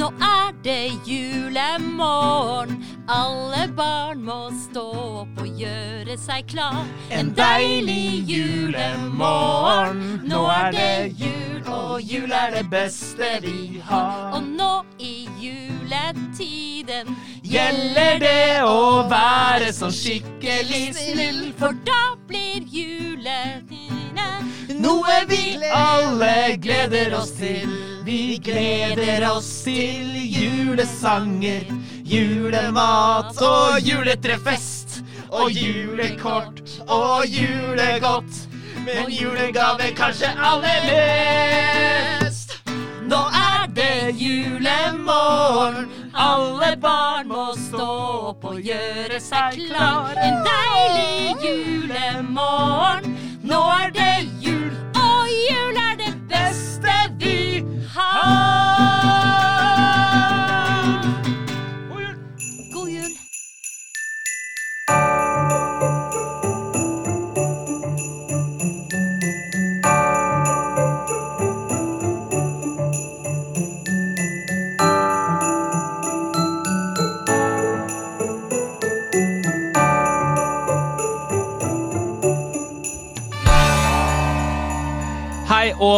[0.00, 2.78] Nå er det julemorgen.
[3.12, 4.84] Alle barn må stå
[5.20, 6.86] opp og gjøre seg klar.
[7.12, 10.00] En deilig julemorgen.
[10.30, 14.32] Nå er det jul, og jul er det beste vi har.
[14.38, 14.70] Og nå
[15.04, 17.12] i juletiden
[17.44, 21.44] Gjelder det å være så skikkelig snill?
[21.60, 24.30] For da blir juletidene
[24.80, 27.89] Noe vi alle gleder oss til.
[28.04, 31.66] Vi gleder oss til julesanger,
[32.04, 35.02] julemat og juletrefest.
[35.30, 38.46] Og julekort og julegodt.
[38.86, 42.56] Men julegave kanskje aller mest.
[43.10, 45.90] Nå er det julemorgen.
[46.14, 47.90] Alle barn må stå
[48.32, 50.16] opp og gjøre seg klar.
[50.18, 53.18] En deilig julemorgen.
[53.50, 54.39] Nå er det jul,
[57.94, 58.89] har.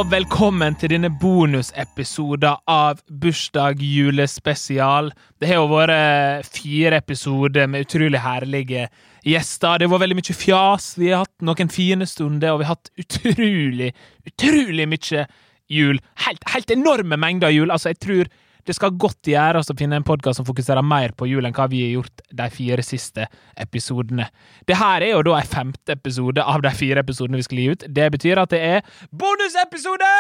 [0.02, 5.12] Og velkommen til denne bonusepisoden av Bursdag julespesial.
[5.38, 8.88] Det har jo vært fire episoder med utrolig herlige
[9.22, 9.78] gjester.
[9.78, 10.88] Det var veldig mye fjas.
[10.98, 13.92] Vi har hatt noen fine stunder, og vi har hatt utrolig,
[14.26, 15.26] utrolig mye
[15.70, 16.02] jul.
[16.26, 17.70] Helt, helt enorme mengder jul.
[17.70, 18.32] Altså, jeg tror
[18.68, 21.66] det skal godt gjøres å finne en podkast som fokuserer mer på jul enn hva
[21.70, 23.26] vi har gjort de fire siste
[23.60, 24.28] episodene.
[24.68, 27.68] Det her er jo da en femte episode av de fire episodene vi skal gi
[27.74, 27.84] ut.
[27.88, 30.14] Det betyr at det er bonusepisode!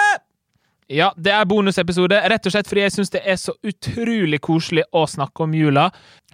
[0.92, 4.82] Ja, det er bonusepisode, rett og slett fordi jeg syns det er så utrolig koselig
[4.92, 5.86] å snakke om jula.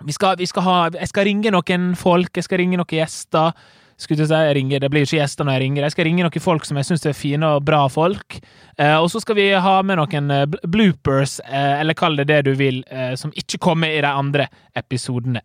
[0.02, 3.52] Vi skal, vi skal ha, jeg skal ringe noen folk, jeg skal ringe noen gjester.
[3.98, 5.82] Skulle si jeg ringer, Det blir ikke gjester når jeg ringer.
[5.82, 8.38] Jeg skal ringe noen folk som jeg syns er fine og bra folk.
[8.78, 12.44] Eh, og så skal vi ha med noen eh, bloopers, eh, eller kall det det
[12.46, 12.84] du vil,
[13.18, 14.46] som ikke kommer i de andre
[14.78, 15.42] episodene.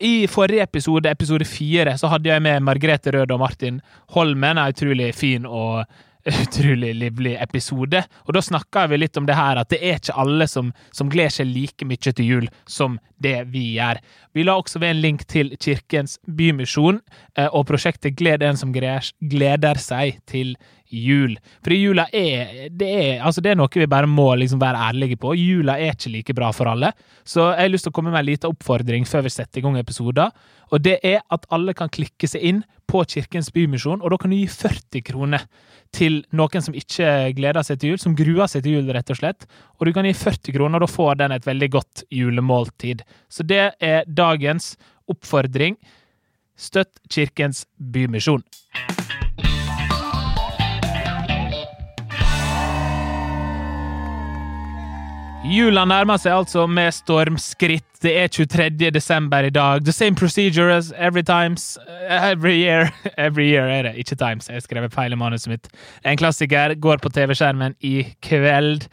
[0.00, 3.82] I forrige episode, episode fire, så hadde jeg med Margrethe Rød og Martin
[4.14, 4.56] Holmen.
[4.56, 5.84] En utrolig fin og
[6.44, 8.04] utrolig livlig episode.
[8.24, 11.10] Og da snakka vi litt om det her at det er ikke alle som, som
[11.10, 14.00] gleder seg like mye til jul som det vi gjør.
[14.36, 17.00] Vi la også ved en link til Kirkens Bymisjon
[17.36, 20.54] eh, og prosjektet Gled en som gleder, seg til
[20.90, 21.36] jul.
[21.62, 25.20] Fordi jula er det, er altså det er noe vi bare må liksom være ærlige
[25.20, 25.34] på.
[25.38, 26.92] Jula er ikke like bra for alle.
[27.24, 29.64] Så jeg har lyst til å komme med en liten oppfordring før vi setter i
[29.66, 30.34] gang episoder.
[30.70, 34.32] Og det er at alle kan klikke seg inn på Kirkens Bymisjon, og da kan
[34.32, 35.44] du gi 40 kroner
[35.94, 39.18] til noen som ikke gleder seg til jul, som gruer seg til jul, rett og
[39.18, 39.46] slett.
[39.78, 43.02] Og du kan gi 40 kroner, og da får den et veldig godt julemåltid.
[43.28, 44.76] Så det er dagens
[45.10, 45.78] oppfordring.
[46.56, 48.44] Støtt Kirkens Bymisjon.
[55.50, 57.86] Jula nærmer seg altså med stormskritt.
[58.04, 58.90] Det er 23.
[58.94, 59.82] desember i dag.
[59.84, 61.78] The same procedure as every times
[62.08, 62.92] Every year.
[63.18, 64.50] Every year er det, ikke times.
[64.50, 65.68] Jeg skrev feil i manuset mitt.
[66.04, 68.86] En klassiker går på TV-skjermen i kveld.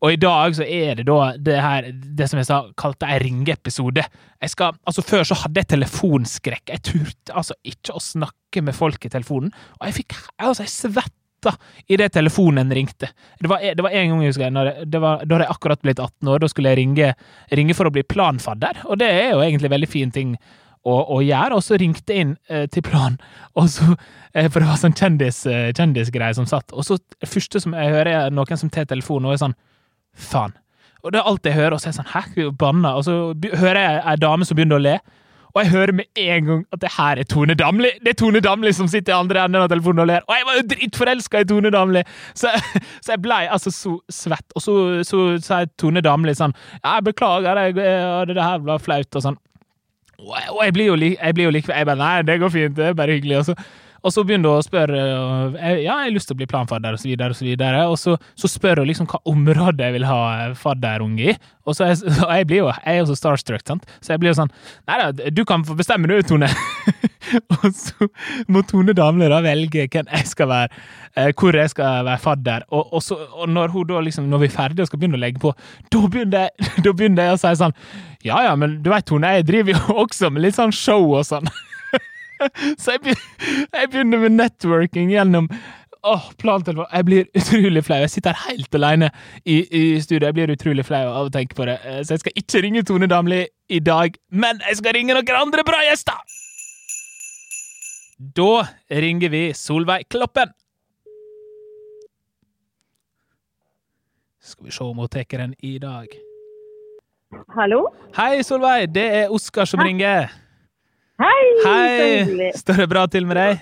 [0.00, 3.18] Og i dag så er det da det her, det som jeg sa, kalte ei
[3.20, 4.04] ringeepisode.
[4.40, 6.72] Jeg skal, altså Før så hadde jeg telefonskrekk.
[6.72, 9.52] Jeg turte altså ikke å snakke med folk i telefonen.
[9.80, 11.54] Og jeg fikk altså jeg svetta
[11.92, 13.10] idet telefonen ringte.
[13.40, 15.84] Det var, det var en gang jeg husker, jeg, det var, da hadde jeg akkurat
[15.84, 16.40] blitt 18 år.
[16.40, 17.12] Da skulle jeg ringe,
[17.60, 20.34] ringe for å bli planfadder, og det er jo egentlig en veldig fin ting
[20.80, 21.58] å, å gjøre.
[21.58, 23.20] Og så ringte jeg inn eh, til Plan,
[23.68, 23.92] så,
[24.32, 26.72] eh, for det var sånn kjendis, eh, kjendisgreie som satt.
[26.72, 29.60] Og så første som jeg hører, er noen som tar telefonen og er sånn
[30.20, 30.52] Faen.
[31.00, 32.92] Og det er alt jeg hører, og så er jeg sånn Hæ, banna?
[32.98, 33.14] Og så
[33.56, 34.98] hører jeg ei dame som begynner å le.
[35.50, 37.88] Og jeg hører med en gang at det her er Tone Damli!
[38.04, 40.22] Det er Tone Damli som sitter i andre enden av telefonen og ler.
[40.28, 42.04] Og jeg var jo dritforelska i Tone Damli!
[42.38, 42.52] Så,
[43.02, 44.46] så jeg blei altså så svett.
[44.54, 44.76] Og så,
[45.42, 47.90] sa Tone Damli sånn jeg beklager, jeg, det,
[48.36, 49.40] det her var flaut, og sånn.
[50.20, 52.38] Og jeg, og jeg blir jo li- jeg blir jo like Jeg bare Nei, det
[52.42, 53.38] går fint, det er bare hyggelig.
[53.40, 53.56] Og så,
[54.00, 57.00] og så begynner hun å spørre Ja, jeg har lyst til å bli planfadder, og
[57.00, 58.00] så videre, og så.
[58.00, 61.34] Og så, så spør hun liksom hva område jeg vil ha eh, fadderunge i.
[61.68, 63.86] Og så er, og jeg blir jo jeg er jo så starstruck, sant.
[64.00, 64.52] Så jeg blir jo sånn
[64.88, 66.48] Nei da, du kan få bestemme du, Tone.
[67.58, 68.08] og så
[68.50, 70.82] må Tone Damli da velge hvem jeg skal være,
[71.14, 72.66] eh, hvor jeg skal være fadder.
[72.70, 75.20] Og, og, så, og når hun da liksom, når vi er ferdige og skal begynne
[75.20, 75.54] å legge på,
[75.92, 77.76] da begynner jeg, da begynner jeg å si sånn
[78.26, 81.26] Ja ja, men du veit Tone, jeg driver jo også med litt sånn show og
[81.28, 81.50] sånn.
[82.80, 85.48] Så jeg begynner, jeg begynner med networking gjennom
[86.02, 86.86] åh, plantelefon.
[86.92, 87.98] Jeg blir utrolig flau.
[88.04, 89.10] Jeg sitter helt alene
[89.44, 90.26] i, i studio.
[90.30, 91.78] Jeg blir utrolig flau av å tenke på det.
[91.84, 95.36] Eh, Så jeg skal ikke ringe Tone Damli i dag, men jeg skal ringe noen
[95.42, 96.16] andre bra gjester!
[98.36, 98.64] Da
[99.00, 100.50] ringer vi Solveig Kloppen.
[104.44, 106.08] Skal vi se om hun tar den i dag.
[107.54, 107.84] Hallo?
[108.16, 108.90] Hei, Solveig.
[108.92, 110.28] Det er Oskar som ringer.
[111.20, 111.46] Hei!
[111.66, 112.50] Hei!
[112.56, 113.58] Står det bra til med deg?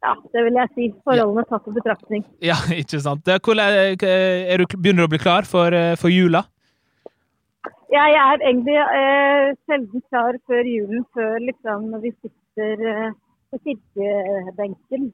[0.00, 0.86] Ja, det vil jeg si.
[1.04, 2.22] Forholdene tatt i betraktning.
[2.44, 3.28] Ja, ikke sant.
[3.28, 6.46] Er er du, begynner du å bli klar for, eh, for jula?
[7.92, 13.08] Jeg er egentlig eh, sjelden klar før julen, før liksom når vi sitter eh,
[13.52, 15.08] på kirkebenken.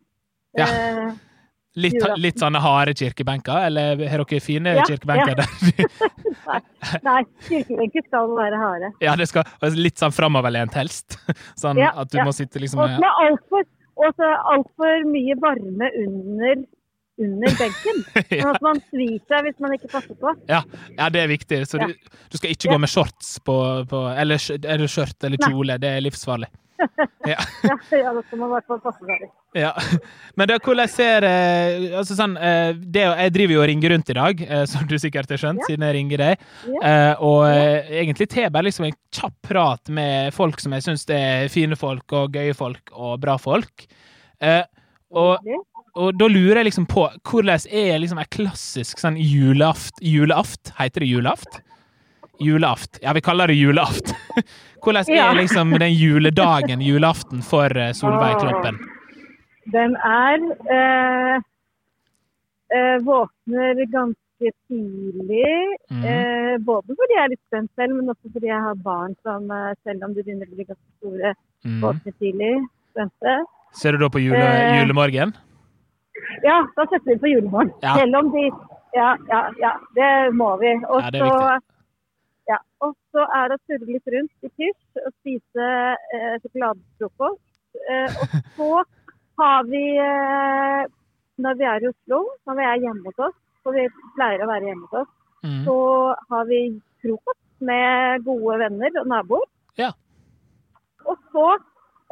[0.58, 0.66] Ja.
[0.70, 1.14] Eh,
[1.74, 5.42] Litt, litt sånne harde kirkebenker, eller har dere fine Ja, kirkebenker ja.
[5.42, 5.88] der?
[6.46, 6.60] nei,
[7.02, 7.16] nei,
[7.48, 8.92] kirkebenker skal være harde.
[9.02, 11.18] ja, det skal litt sånn framoverlent, helst.
[11.62, 13.66] Sånn Ja, at du må sitte liksom Og med altfor
[14.54, 16.62] alt mye varme under,
[17.22, 18.00] under benken.
[18.30, 20.32] Sånn at man svir seg hvis man ikke passer på.
[20.50, 20.62] ja,
[20.98, 21.60] ja, det er viktig.
[21.70, 21.90] Så du,
[22.30, 23.58] du skal ikke gå med shorts på,
[23.90, 25.78] på Eller sk- eller skjørt eller kjole.
[25.82, 26.50] Det er livsfarlig.
[27.24, 27.38] Ja.
[27.64, 29.32] Ja, ja da skal man i hvert fall passe seg litt.
[29.54, 29.70] Ja.
[30.34, 34.10] Men da, hvordan ser eh, altså sånn, eh, det, Jeg driver jo og ringer rundt
[34.10, 35.68] i dag, eh, som du sikkert har skjønt, Ja.
[35.70, 36.46] siden jeg ringer deg.
[36.72, 36.80] Ja.
[36.90, 41.46] Eh, og egentlig til bare liksom en kjapp prat med folk som jeg syns er
[41.52, 43.86] fine folk og gøye folk og bra folk.
[44.42, 44.64] Eh,
[45.14, 45.38] og,
[45.94, 50.74] og da lurer jeg liksom på hvordan er liksom en klassisk sånn julaft Julaft?
[50.80, 51.60] Heter det juleaft?
[52.44, 52.98] Juleaft.
[53.02, 54.12] Ja, vi kaller det juleaft.
[54.84, 55.30] Hvordan Ja.
[55.30, 58.78] er liksom den juledagen, julaften, for eh, Solveig Kloppen?
[59.72, 60.42] Den er
[60.76, 61.36] eh,
[62.76, 65.54] eh, Våkner ganske tidlig.
[65.90, 66.04] Mm.
[66.04, 69.48] Eh, både fordi jeg er litt spent selv, men også fordi jeg har barn som,
[69.50, 71.80] eh, selv om de begynner å bli ganske store, Mm.
[71.80, 72.54] våkner tidlig.
[72.92, 73.34] Spente.
[73.72, 74.44] Ser du da på jule,
[74.78, 75.32] julemorgen?
[76.44, 77.72] Ja, da setter vi på julemorgen.
[77.82, 77.94] Ja.
[77.96, 78.50] Selv om de
[78.94, 79.72] Ja, ja, ja.
[79.96, 80.70] Det må vi.
[80.86, 81.73] Og Ja, det så viktig.
[82.50, 85.68] Ja, og så er det å surre litt rundt i pysj og spise
[86.16, 87.44] eh, sjokoladefrokost.
[87.90, 88.68] Eh, og så
[89.40, 90.82] har vi, eh,
[91.44, 93.86] når vi er i Oslo, når vi er hjemme hos oss, for vi
[94.18, 95.12] pleier å være hjemme hos oss,
[95.44, 95.58] Mm.
[95.66, 95.74] så
[96.30, 96.58] har vi
[97.04, 99.42] frokost med gode venner og naboer.
[99.76, 99.90] Ja.
[101.04, 101.58] Og så,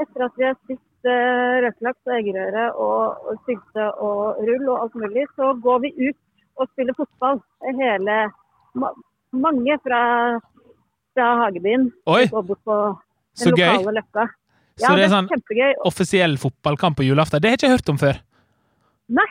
[0.02, 4.82] etter at vi har spist eh, røkelaks og eggerøre og, og sylte og rull og
[4.82, 6.20] alt mulig, så går vi ut
[6.60, 7.40] og spiller fotball.
[7.80, 8.18] Hele,
[9.32, 10.00] mange fra,
[11.14, 12.76] fra Hagebyen Oi, går bort på
[13.34, 13.72] så den gøy.
[13.78, 14.26] lokale løkka.
[14.76, 15.72] Så Ja, det er sånn kjempegøy.
[15.84, 17.40] offisiell fotballkamp på julaften.
[17.40, 18.20] Det har jeg ikke hørt om før.
[19.08, 19.26] Nei,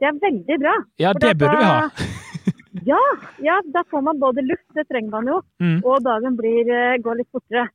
[0.00, 0.74] det er veldig bra.
[0.98, 1.90] Ja, For det da- burde vi ha.
[2.84, 2.98] Ja,
[3.40, 5.80] ja, da får man både luft, det trenger man jo, Mm.
[5.84, 7.68] og dagen blir, eh, går litt fortere.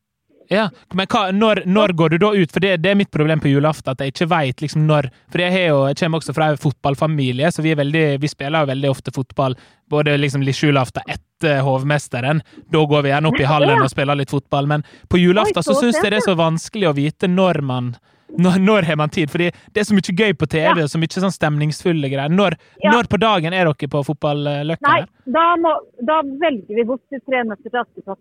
[0.50, 0.66] Ja,
[0.98, 2.50] men hva, når, når går du da ut?
[2.50, 5.44] For det, det er mitt problem på julaften, at jeg ikke veit liksom når For
[5.44, 8.66] jeg, har jo, jeg kommer også fra en fotballfamilie, så vi, er veldig, vi spiller
[8.66, 9.58] jo veldig ofte fotball.
[9.90, 12.42] Både liksom litt julaften etter hovmesteren.
[12.74, 14.70] Da går vi gjerne opp i hallen og spiller litt fotball.
[14.70, 17.94] Men på julaften så så syns jeg det er så vanskelig å vite når man
[18.38, 19.30] når, når har man tid?
[19.32, 20.84] Fordi det er så mye gøy på TV, Ja.
[20.84, 22.30] og så mye sånn stemningsfulle greier.
[22.30, 22.92] Når, Ja.
[22.92, 24.86] når på dagen er dere på fotballøkka?
[24.86, 25.74] Nei, da, må,
[26.06, 28.20] da velger vi bort til Tre nøtter til Askepott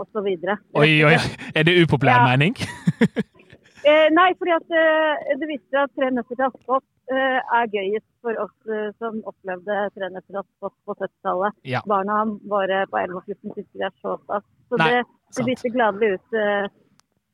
[0.00, 0.10] osv.
[0.12, 0.58] så videre.
[0.74, 1.16] Oi, oi,
[1.54, 2.36] er det upopulær Ja.
[2.36, 2.54] mening?
[3.84, 7.66] Eh, nei, fordi at eh, det viser seg at Tre nøtter til Askepott eh, er
[7.68, 11.52] gøyest for oss eh, som opplevde Tre nøtter til Askepott på 70-tallet.
[11.68, 11.82] Ja.
[11.84, 14.46] Barna våre på 11 og 14 syns de er så stas.
[14.72, 15.02] Så Nei, det,
[15.36, 16.70] det bytter gladelig ut eh,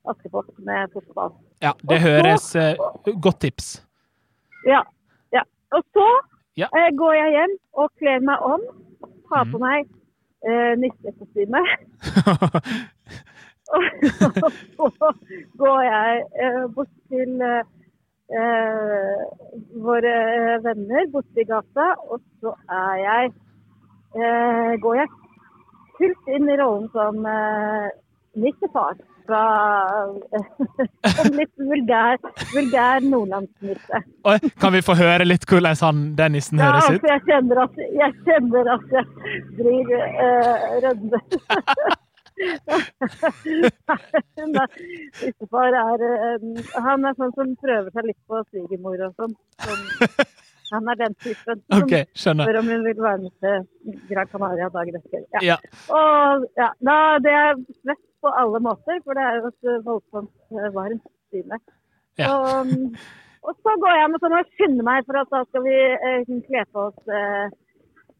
[0.09, 1.33] Askepott med fotball.
[1.63, 2.75] Ja, det Og så- høres eh,
[3.21, 3.87] Godt tips.
[4.67, 4.83] Ja.
[5.33, 5.43] ja.
[5.73, 6.09] Og så
[6.57, 6.67] Ja.
[6.75, 8.61] Uh, går jeg hjem og kler meg om.
[9.31, 9.87] Tar på på meg
[10.49, 11.61] uh, nissekostyme.
[14.83, 15.13] Og så
[15.59, 16.25] går jeg
[16.75, 17.37] bort til
[19.85, 20.15] våre
[20.65, 23.31] venner borte i gata, og så er jeg
[24.17, 25.09] eh, Går jeg
[25.99, 27.23] fullt inn i rollen som
[28.35, 28.99] nissefar.
[29.31, 29.43] Fra
[31.23, 32.17] en litt vulgær,
[32.51, 34.01] vulgær nordlandsnisse.
[34.59, 37.09] Kan vi få høre litt hvordan han, den nissen Ja, høres altså, ut?
[37.13, 39.05] jeg kjenner at jeg, kjenner at jeg
[39.61, 41.21] blir uh, rødme.
[44.51, 44.67] Nei,
[45.21, 46.45] Bestefar er eh,
[46.87, 49.35] Han er sånn som prøver seg litt på svigermor og sånn.
[50.71, 52.47] Han er den typen som Ok, skjønner.
[52.47, 53.57] spør om hun vil være med til
[54.13, 55.25] Gran Canaria dagen etter.
[55.35, 55.41] Ja.
[55.51, 55.57] Ja.
[55.99, 59.81] Og ja, da, det er svett på alle måter, for det er jo et eh,
[59.87, 61.59] voldsomt eh, varmt syne.
[62.21, 62.29] Ja.
[62.35, 62.95] Og, mm,
[63.49, 66.33] og så går jeg med sånn og skynder meg, for at da skal vi eh,
[66.49, 67.47] kle på oss eh,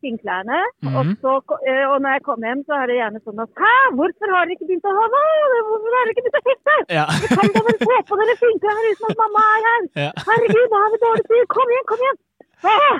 [0.01, 0.61] finklærne.
[0.87, 0.97] Mhm.
[0.97, 1.33] Og, så,
[1.69, 4.49] eh, og når jeg kommer hjem, så er det gjerne sånn at Hæ, hvorfor har
[4.49, 5.23] dere ikke begynt å ha hva?
[5.69, 6.79] Hvorfor har dere ikke begynt å fiske?
[6.99, 7.05] Ja.
[7.21, 9.87] Dere kan da vel få på dere finklær uten at mamma er her?
[10.07, 10.11] Ja.
[10.31, 11.47] Herregud, da har vi dårlig tid.
[11.57, 12.21] Kom igjen, kom igjen!
[12.61, 12.99] Ah,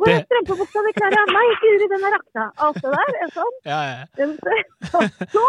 [0.00, 1.24] hvor er strømpebuksa di, Klara?
[1.28, 2.46] Nei, Guri, den er rakna.
[2.64, 3.58] Alt det der er sånn.
[3.68, 4.28] Ja, ja.
[4.92, 5.02] Så,
[5.34, 5.42] så,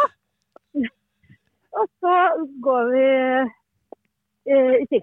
[1.80, 2.16] og så
[2.66, 3.06] går vi
[4.54, 5.02] eh, i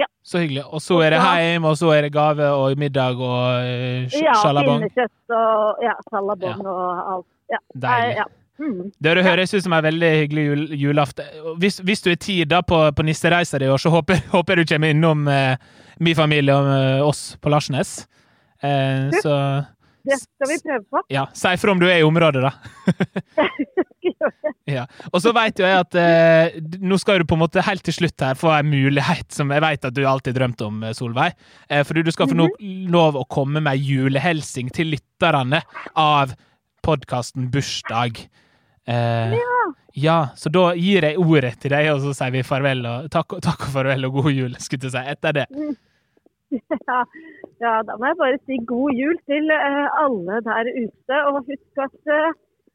[0.00, 0.06] Ja.
[0.22, 0.64] Så hyggelig.
[0.64, 4.36] Og så er det heim, og så er det gave og middag og eh, Ja,
[4.40, 4.84] sjalabong.
[4.84, 7.26] pinnekjøtt og ja, salabong og alt.
[7.52, 7.60] Ja.
[7.74, 8.14] Deilig.
[8.22, 8.26] Ja.
[8.60, 8.90] Mm.
[9.00, 11.24] Det det høres ut som en veldig hyggelig jul, julaften.
[11.58, 14.60] Hvis, hvis du er tid da på, på nissereisa di i år, så håper, håper
[14.60, 15.56] du kommer innom eh,
[16.00, 17.94] min familie og eh, oss på Larsnes.
[18.62, 19.34] Eh, så
[20.06, 21.02] Det skal vi prøve på.
[21.12, 22.54] ja, si ifra om du er i området, da.
[24.70, 24.84] Ja.
[25.10, 27.96] Og så vet jo jeg at eh, nå skal du på en måte helt til
[27.96, 31.34] slutt her få en mulighet som jeg vet at du alltid drømte om, eh, Solveig.
[31.68, 32.48] Eh, fordi du skal få no
[32.92, 35.62] lov å komme med julehelsing til lytterne
[35.98, 36.36] av
[36.86, 38.22] podkasten Bursdag.
[38.90, 39.36] Eh,
[40.00, 40.20] ja.
[40.38, 43.68] så da gir jeg ordet til deg, og så sier vi farvel og takk, takk
[43.68, 45.48] og farvel og god jul, skulle jeg si, etter det.
[46.88, 47.00] Ja,
[47.62, 51.18] ja, da må jeg bare si god jul til eh, alle der ute.
[51.30, 52.30] Og husk at eh,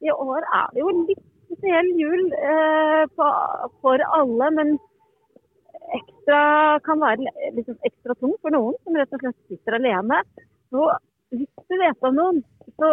[0.06, 4.50] i år er det jo litt spesiell jul eh, for alle.
[4.58, 4.76] Men
[5.98, 6.40] ekstra
[6.86, 10.22] kan være liksom ekstra tung for noen som rett og slett sitter alene.
[10.70, 10.88] Så
[11.34, 12.42] hvis du vet om noen,
[12.80, 12.90] så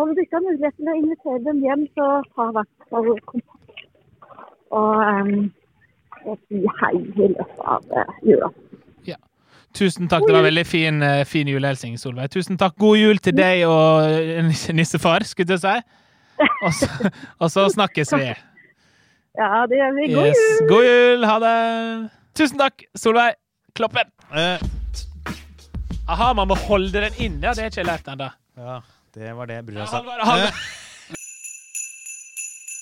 [0.00, 3.12] om du ikke har mulighet til å invitere dem hjem, så ta i hvert fall
[3.32, 3.56] kontakt.
[4.70, 5.00] Og,
[6.30, 8.52] og si hei i løpet av jula.
[9.76, 12.30] Tusen takk, det var veldig fin, eh, fin julehelsing, Solveig.
[12.34, 12.74] Tusen takk.
[12.80, 15.76] God jul til deg og eh, nissefar, skulle jeg si.
[17.40, 18.30] Og så, snakkes vi.
[19.38, 20.08] Ja, det gjør vi.
[20.14, 20.40] God Yes.
[20.40, 20.68] jul!
[20.72, 21.24] God jul!
[21.30, 21.54] Ha det!
[22.40, 23.36] Tusen takk, Solveig.
[23.78, 24.10] Kloppen.
[24.34, 24.58] Eh,
[26.10, 27.44] Aha, man må holde den inne.
[27.46, 28.30] Ja, det har ikke jeg lært ennå.
[28.58, 28.80] ja,
[29.14, 30.64] det var det brura Ja, han var, Halvard.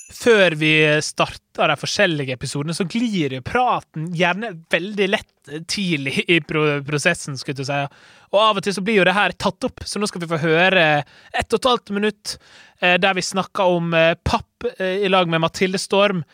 [0.09, 0.71] Før vi
[1.05, 7.37] starter de forskjellige episodene, så glir jo praten gjerne veldig lett tidlig i prosessen.
[7.37, 8.07] skulle jeg si.
[8.33, 10.31] Og av og til så blir jo det her tatt opp, så nå skal vi
[10.31, 10.87] få høre
[11.33, 12.39] ett og et halvt minutt
[12.81, 16.25] eh, der vi snakker om eh, papp eh, i lag med Mathilde Storm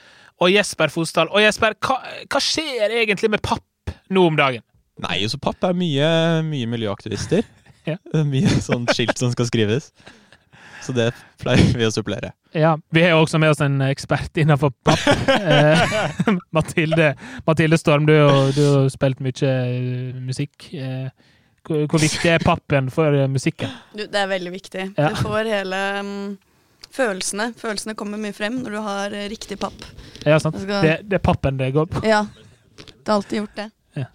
[0.43, 1.31] og Jesper Fosdal.
[1.35, 1.99] Og Jesper, hva,
[2.31, 4.63] hva skjer egentlig med papp nå om dagen?
[5.03, 6.09] Nei, så papp er mye,
[6.47, 7.43] mye miljøaktivister.
[7.85, 7.99] Ja.
[8.25, 9.91] Mye sånt skilt som skal skrives.
[10.85, 11.11] Så det
[11.41, 12.33] pleier vi å supplere.
[12.55, 15.01] Ja, Vi har også med oss en ekspert innenfor papp.
[15.35, 15.81] Eh,
[16.55, 17.15] Mathilde,
[17.47, 20.69] Mathilde Storm, du har du har spilt mye eh, musikk.
[20.77, 21.09] Eh,
[21.65, 23.73] hvor, hvor viktig er pappen for musikken?
[23.97, 24.85] Du, det er veldig viktig.
[25.01, 25.09] Ja.
[25.15, 26.13] Du får hele um,
[26.93, 27.51] følelsene.
[27.61, 29.87] Følelsene kommer mye frem når du har riktig papp.
[30.27, 30.61] Ja, sant?
[30.61, 32.05] Skal- Det, det er pappen det går på.
[32.09, 32.27] Ja,
[32.77, 33.71] det har alltid gjort det.
[33.97, 34.07] Ja.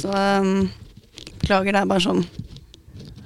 [0.00, 0.66] Så um,
[1.40, 2.24] beklager, det er bare sånn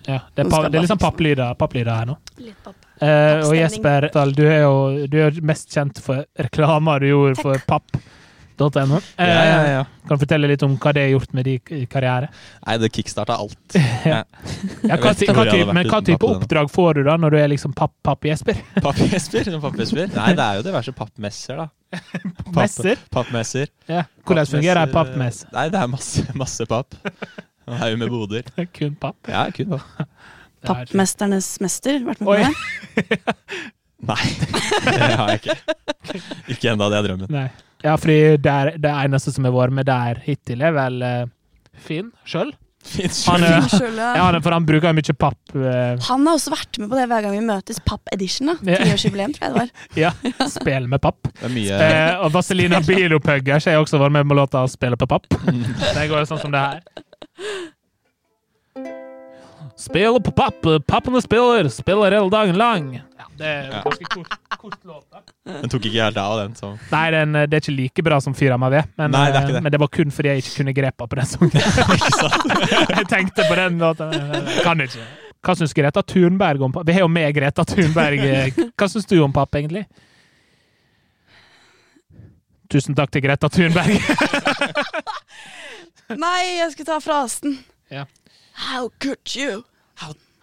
[0.06, 2.16] Ja, det, er pa, det er liksom papp- papplyder, papplyder her nå.
[2.38, 2.74] litt papp.
[3.00, 7.36] Eh, og Jesper, du er jo du er jo mest kjent for reklamer du gjorde
[7.40, 8.98] for papp.no.
[9.16, 9.84] Eh, Ja, ja, ja.
[10.08, 12.28] Kan du fortelle litt om hva det har gjort med din karriere?
[12.66, 13.76] Nei, det kickstarta alt.
[14.04, 17.48] Ja, hva, ty- hva type, men hva type oppdrag får du da når du er
[17.52, 18.60] liksom papp-papp-Jesper?
[18.84, 19.48] Papp Jesper?
[19.64, 20.10] pappjesper?
[20.20, 21.68] Nei, det er jo diverse pappmesser, da.
[21.90, 23.00] Papp- Messer?
[23.10, 23.70] Pappmesser.
[23.88, 24.04] Ja.
[24.28, 25.56] Hvordan fungerer ei Pappmesser, pappmess?
[25.56, 26.94] Nei, det er masse, masse papp.
[27.70, 28.50] En haug med boder.
[28.76, 29.16] Kun papp?
[29.30, 30.06] Ja, kun papp.
[30.60, 33.20] Er- Pappmesternes mester, vært med på det?
[34.10, 34.24] Nei,
[34.84, 35.54] det har jeg ikke.
[36.54, 37.30] Ikke ennå, det er drømmen.
[37.32, 37.46] Nei.
[37.84, 41.22] Ja, fordi det, er, det eneste som har vært med der hittil, er vel uh,
[41.80, 42.52] Finn sjøl.
[43.28, 43.66] Han er-
[44.16, 44.24] ja.
[44.40, 45.52] For han bruker mye papp.
[45.52, 47.80] eh, Han har også vært med på det hver gang vi møtes.
[47.84, 48.54] Papp Edition, da.
[48.84, 49.70] Tiårsjubileum, tror jeg det var.
[50.00, 50.12] ja,
[50.48, 51.28] Spel med papp.
[51.28, 55.08] Det er mye Eh, og Vazelina Bilopphøggers har også vært med på låta 'Spille på
[55.12, 55.28] papp'.
[55.28, 56.80] Det går jo sånn som det her.
[59.80, 62.90] Spiller på papp, pappene spiller, spiller hele dagen lang.
[62.96, 63.80] Ja, det er Ja.
[63.84, 65.04] ganske kort, kort låt.
[65.10, 65.20] da.
[65.60, 66.54] Den tok ikke helt av, den.
[66.54, 66.72] Så.
[66.92, 69.46] Nei, den, det er ikke like bra som Fyra meg ved, men, Nei, det eh,
[69.54, 69.62] det.
[69.62, 71.50] men det var kun fordi jeg ikke kunne grepa på den sangen.
[72.98, 74.12] Jeg tenkte på den låten.
[74.62, 75.06] Kan ikke.
[75.40, 76.84] Hva syns Greta Thunberg om papp?
[76.86, 78.20] Vi har jo med Greta Thunberg.
[78.76, 79.86] Hva syns du om papp, egentlig?
[82.70, 83.96] Tusen takk til Greta Thunberg.
[86.18, 87.58] Nei, jeg skulle ta frasen.
[87.90, 88.06] Ja.
[88.70, 89.62] How could you?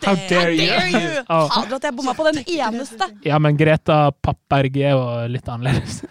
[0.05, 0.67] How dare you?
[0.67, 1.23] Dare you?
[1.27, 1.47] Oh.
[1.49, 3.09] Fader, at jeg bomma på den eneste.
[3.25, 6.03] Ja, men Greta Pappberg er jo litt annerledes.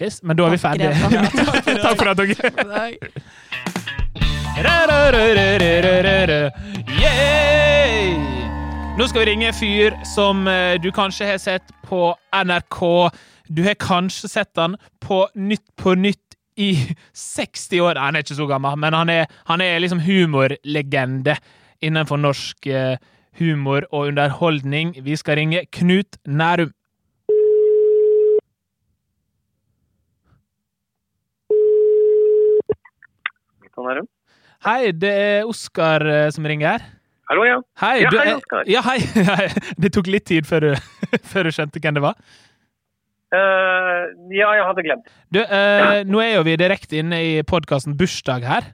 [0.00, 0.94] Yes, men da er vi ferdige.
[1.84, 2.36] Takk for at dere
[7.00, 8.40] Yeah!
[8.98, 12.80] Nå skal vi ringe en fyr som eh, du kanskje har sett på NRK.
[13.48, 16.72] Du har kanskje sett han på Nytt på Nytt i
[17.14, 18.00] 60 år.
[18.00, 21.36] Han er ikke så gammel, men han er, han er liksom humorlegende
[21.82, 22.96] innenfor norsk eh,
[23.38, 24.94] humor og underholdning.
[25.04, 26.72] Vi skal ringe Knut Nærum.
[34.60, 36.82] Hei, det er Oskar eh, som ringer her.
[37.30, 37.60] Hallo, ja.
[37.80, 38.64] Hei, Ja, hei, Oskar.
[38.68, 38.98] Ja, hei.
[39.82, 40.70] Det tok litt tid før du,
[41.30, 42.18] før du skjønte hvem det var.
[43.30, 45.10] Eh, ja, jeg hadde glemt.
[45.30, 48.70] Du, eh, nå er jo vi direkte inne i podkasten Bursdag her.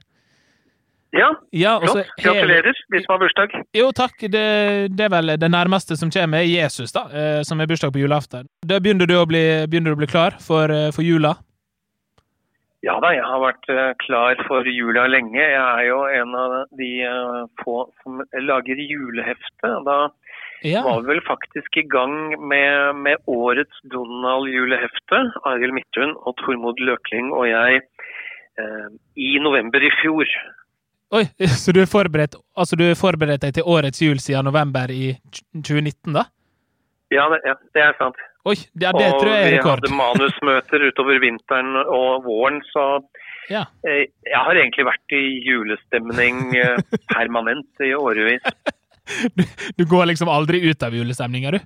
[1.13, 1.95] Ja, Ja, flott.
[2.17, 3.53] vi- Gratulerer, Hvis som har bursdag.
[3.73, 4.17] Jo, takk.
[4.19, 7.93] Det, det er vel det nærmeste som kommer, er Jesus, da, uh, som er bursdag
[7.93, 8.45] på julaften.
[8.65, 11.37] Da begynner du å bli, du å bli klar for, for jula?
[12.83, 15.39] Ja da, jeg har vært klar for jula lenge.
[15.39, 16.91] Jeg er jo en av de
[17.63, 19.71] få som lager julehefte.
[19.85, 20.09] Da
[20.65, 20.81] Ja.
[20.85, 25.19] var vel faktisk i gang med, med årets Donald-julehefte.
[25.45, 27.81] Arild Midthun og Tormod Løkling og jeg
[28.57, 28.87] eh,
[29.21, 30.25] i november i fjor.
[31.13, 31.23] Oi,
[31.63, 35.13] så du har forberedt Altså er forberedt deg til årets jul siden november i
[35.55, 36.25] 2019, da?
[37.13, 38.17] Ja, det, ja, det er sant.
[38.47, 39.81] Oi, det, det tror jeg er rekord.
[39.83, 42.87] Og vi hadde manusmøter utover vinteren og våren, så
[43.51, 43.65] Ja.
[43.87, 46.81] eh, jeg har egentlig vært i julestemning eh,
[47.13, 48.43] permanent i årevis.
[49.35, 49.43] Du,
[49.77, 51.59] du går liksom aldri ut av julestemninga, du?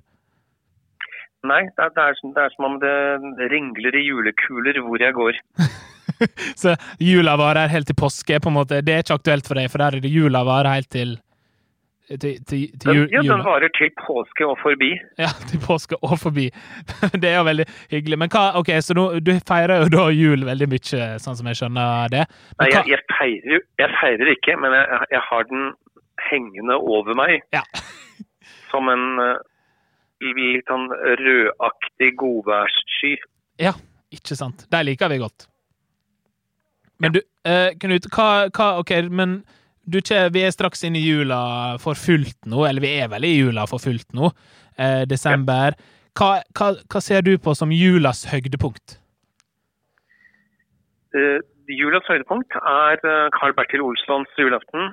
[1.50, 5.02] Nei, det er, det, er, som- det er som om det ringler i julekuler hvor
[5.02, 5.40] jeg går.
[6.62, 8.82] Så jula varer helt til påske, på en måte.
[8.86, 11.18] Det er ikke aktuelt for deg, for der er det jula varer helt til
[12.12, 14.90] til, til, til jul, ja, den varer til påske og forbi.
[15.22, 16.50] Ja, til påske og forbi.
[17.24, 18.18] Det er jo veldig hyggelig.
[18.20, 21.62] Men hva, ok, så nå, du feirer jo da jul veldig mye, sånn som jeg
[21.62, 22.26] skjønner det.
[22.60, 25.64] Men Nei, jeg, jeg, feirer, jeg feirer ikke, men jeg, jeg har den
[26.32, 27.64] hengende over meg Ja.
[28.72, 29.40] som en eh,
[30.32, 33.16] litt sånn rødaktig godværssky.
[33.60, 33.74] ja,
[34.14, 34.68] ikke sant.
[34.72, 35.48] Der liker vi godt.
[37.02, 39.42] Men du, eh, Knut, hva, hva Ok, men
[39.90, 43.34] du, vi er straks inne i jula for fullt nå, eller vi er vel i
[43.40, 44.30] jula for fullt nå,
[44.78, 45.76] eh, desember.
[46.18, 49.00] Hva, hva, hva ser du på som julas høydepunkt?
[51.16, 51.40] Uh,
[51.72, 54.92] julas høydepunkt er eh, Carl Bertil Olslands julaften.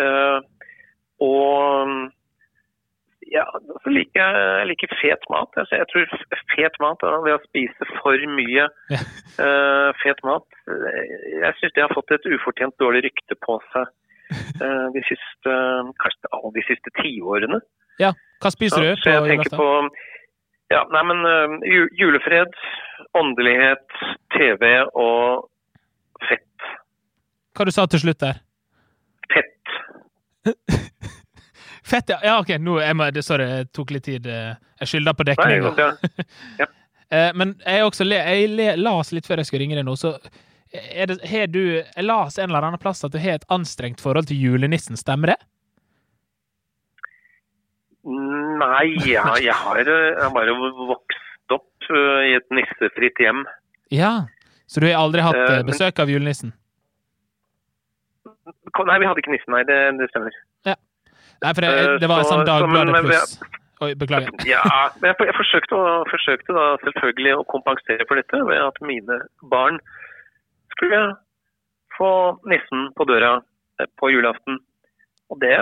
[0.00, 0.38] Eh,
[1.22, 2.10] og
[3.32, 3.44] ja,
[3.84, 5.50] så liker jeg, liker fet mat.
[5.56, 6.06] Altså, jeg tror
[6.52, 9.00] fet mat, ved å spise for mye Ja.
[9.38, 13.88] uh, fet mat Jeg syns det har fått et ufortjent dårlig rykte på seg
[14.60, 15.56] uh, de siste
[16.02, 17.62] kanskje alle de siste tiårene.
[18.00, 19.68] Ja, hva spiser du så jeg tenker på
[20.72, 21.56] ja, nei, men uh,
[22.00, 22.54] julefred,
[23.18, 23.98] åndelighet,
[24.32, 25.50] TV og
[26.24, 26.70] fett.
[27.52, 28.40] Hva du sa til slutt der?
[29.32, 29.76] Fett.
[31.82, 32.18] Fett, ja.
[32.22, 34.26] ja ok, nå, jeg må, det, sorry, jeg tok litt tid.
[34.30, 35.90] eh, Jeg skylder på dekninga.
[36.62, 36.68] Ja.
[37.12, 40.14] Eh, men jeg også le, jeg las litt før jeg skulle ringe deg nå, så
[40.72, 44.30] det, har du Jeg las en eller annen plass at du har et anstrengt forhold
[44.30, 45.40] til julenissen, stemmer det?
[48.62, 50.54] nei, ja, jeg har eh, jeg har bare
[50.88, 53.42] vokst opp i et nissefritt hjem.
[53.92, 54.26] Ja.
[54.70, 56.54] Så du har aldri hatt besøk av julenissen?
[58.24, 60.34] Nei, vi hadde ikke nissen, nei, det, det stemmer.
[61.42, 63.34] Nei, for det, eh, det var en så- sånn Dagbladet pluss.
[63.82, 64.30] Oi, beklager.
[64.46, 64.62] Ja,
[65.02, 69.18] jeg, jeg, forsøkte, å, forsøkte da selvfølgelig å kompensere for dette ved at mine
[69.50, 69.80] barn
[70.76, 71.00] skulle
[71.96, 72.12] få
[72.48, 73.40] nissen på døra
[73.80, 74.60] eh, på julaften.
[75.32, 75.56] Og det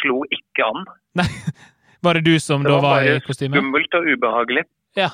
[0.00, 0.88] slo ikke an.
[1.20, 1.28] Nei.
[2.04, 4.62] Var det du som Det da var var i bare skummelt og ubehagelig.
[4.96, 5.10] Ja.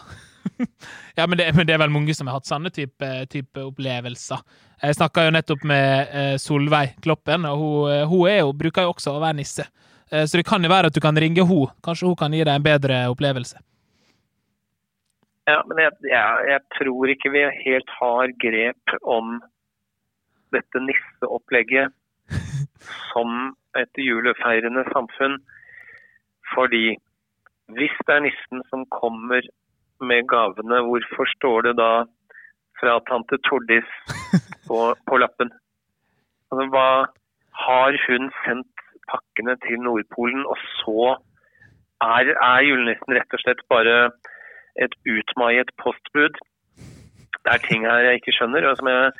[1.19, 4.43] Ja, men det, men det er vel mange som har hatt sånne type, type opplevelser.
[4.83, 8.93] Jeg snakka jo nettopp med eh, Solveig Kloppen, og hun, eh, hun jo, bruker jo
[8.95, 9.67] også å være nisse.
[10.13, 11.73] Eh, så det kan jo være at du kan ringe henne.
[11.85, 13.63] Kanskje hun kan gi deg en bedre opplevelse.
[15.47, 19.37] Ja, men jeg, jeg, jeg tror ikke vi helt har grep om
[20.55, 21.95] dette nisseopplegget
[23.13, 25.39] som et julefeirende samfunn.
[26.55, 26.97] Fordi
[27.75, 29.47] hvis det er nissen som kommer
[30.01, 31.91] med gavene, hvorfor står det da
[32.81, 33.89] fra tante Tordis
[34.69, 35.53] på, på lappen?
[36.51, 36.89] Altså, hva
[37.67, 41.15] har hun sendt pakkene til Nordpolen, og så
[42.05, 43.97] er, er julenissen rett og slett bare
[44.83, 46.37] et utmaiet postbud.
[46.77, 49.13] Det er ting her jeg ikke skjønner, og som jeg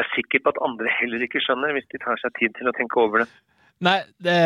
[0.00, 2.74] er sikker på at andre heller ikke skjønner, hvis de tar seg tid til å
[2.76, 3.28] tenke over det.
[3.84, 4.36] Nei, det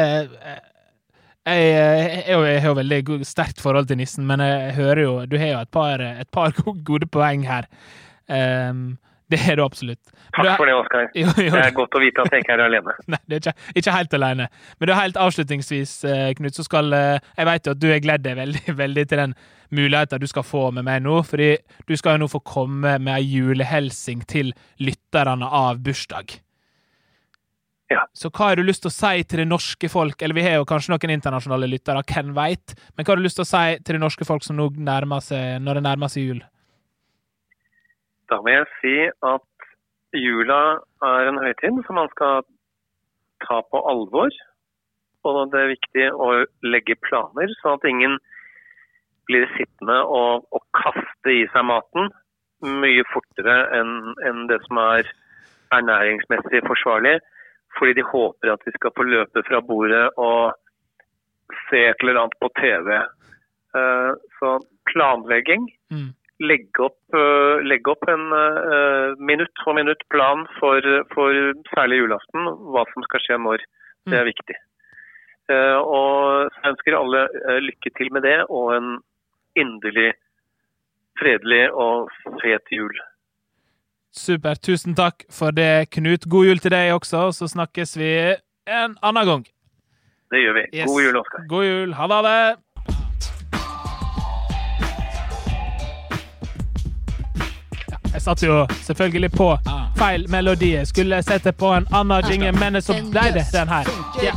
[1.47, 5.55] jeg, jeg, jeg, har veldig sterkt forhold til nissen, men jeg hører jo Du har
[5.55, 6.53] jo et par, et par
[6.89, 7.69] gode poeng her.
[8.29, 8.99] Um,
[9.31, 10.01] Det er du absolutt.
[10.35, 11.05] Takk du er- for det, Oskar.
[11.15, 12.95] Det er godt å vite at jeg ikke er alene.
[13.15, 14.49] Nei, det er ikke, ikke helt alene.
[14.81, 18.03] Men du, helt avslutningsvis, eh, Knut, så skal eh, Jeg vet jo at du har
[18.03, 19.35] gledd deg veldig, veldig til den
[19.71, 21.21] muligheten du skal få med meg nå.
[21.23, 21.51] Fordi
[21.87, 24.51] du skal jo nå få komme med ei julehelsing til
[24.83, 26.41] lytterne av bursdag.
[27.91, 28.05] Ja.
[28.15, 30.61] Så hva har du lyst til å si til det norske folk, eller vi har
[30.61, 33.81] jo kanskje noen internasjonale lyttere, hvem veit, men hva har du lyst til å si
[33.83, 36.45] til det norske folk som nå nærmer seg, når det nærmer seg jul?
[38.31, 38.95] Da vil jeg si
[39.27, 39.67] at
[40.15, 40.61] jula
[41.07, 42.47] er en høytid som man skal
[43.47, 44.31] ta på alvor.
[45.27, 46.29] Og det er viktig å
[46.65, 48.17] legge planer, sånn at ingen
[49.29, 52.09] blir sittende og, og kaste i seg maten
[52.61, 55.11] mye fortere enn enn det som er
[55.77, 57.19] ernæringsmessig forsvarlig.
[57.79, 60.55] Fordi de håper at de skal få løpe fra bordet og
[61.69, 62.89] se et eller annet på TV.
[63.77, 64.59] Eh, Så
[64.91, 66.15] planlegging Mm.
[66.41, 70.81] legge opp, øh, legge opp en øh, minutt for minutt plan for,
[71.15, 71.31] for
[71.75, 73.61] særlig julaften, hva som skal skje når.
[74.07, 74.57] Det er viktig.
[75.51, 77.29] Eh, og så ønsker alle
[77.61, 79.03] lykke til med det, og en
[79.57, 80.15] inderlig
[81.21, 82.09] fredelig og
[82.41, 82.95] fet jul.
[84.17, 84.55] Super.
[84.55, 86.25] Tusen takk for det, Knut.
[86.27, 88.11] God jul til deg også, så snakkes vi
[88.67, 89.45] en annen gang.
[90.31, 90.65] Det gjør vi.
[90.79, 90.87] Yes.
[90.87, 91.47] God jul, Oskar.
[91.49, 91.95] God jul.
[91.95, 92.15] Ha det!
[92.15, 92.57] ha det.
[97.91, 99.57] Ja, jeg satte jo selvfølgelig på
[99.99, 100.75] feil melodi.
[100.75, 103.91] Jeg skulle sette på en annen jingle, men så ble det den her.
[104.23, 104.35] Ja,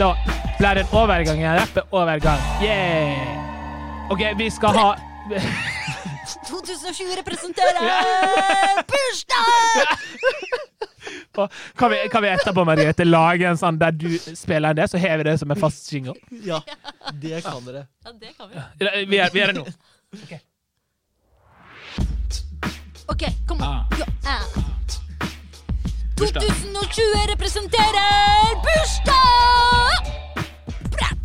[0.00, 0.14] da
[0.58, 2.40] ble det en overgang, en rappeovergang.
[2.64, 4.10] Yeah!
[4.10, 4.88] OK, vi skal ha
[6.48, 9.98] 2020 representerer bursdag!
[11.76, 15.00] Kan vi, kan vi etterpå, Mariette, lage en sånn der du spiller en det, så
[15.02, 16.14] har vi det som en fast jingle?
[16.46, 16.60] Ja,
[17.20, 17.82] det kan dere.
[18.06, 18.62] Ja, det kan vi.
[19.10, 19.66] Vi vi er det nå.
[23.12, 23.82] OK, kom Ah.
[23.82, 23.98] an.
[23.98, 24.40] Ja, ah.
[26.16, 30.08] 2020 representerer bursdag!
[30.94, 31.20] Brapp!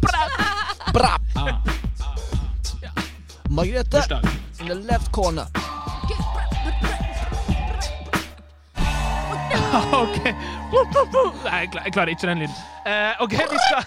[0.00, 1.22] Brapp!
[1.34, 1.77] Brapp!
[3.50, 4.20] Margrethe,
[4.60, 5.46] in the left corner.
[9.92, 10.24] OK.
[10.24, 12.54] Nei, jeg klar- jeg klarer ikke den lyden.
[12.84, 13.84] Uh, OK, vi skal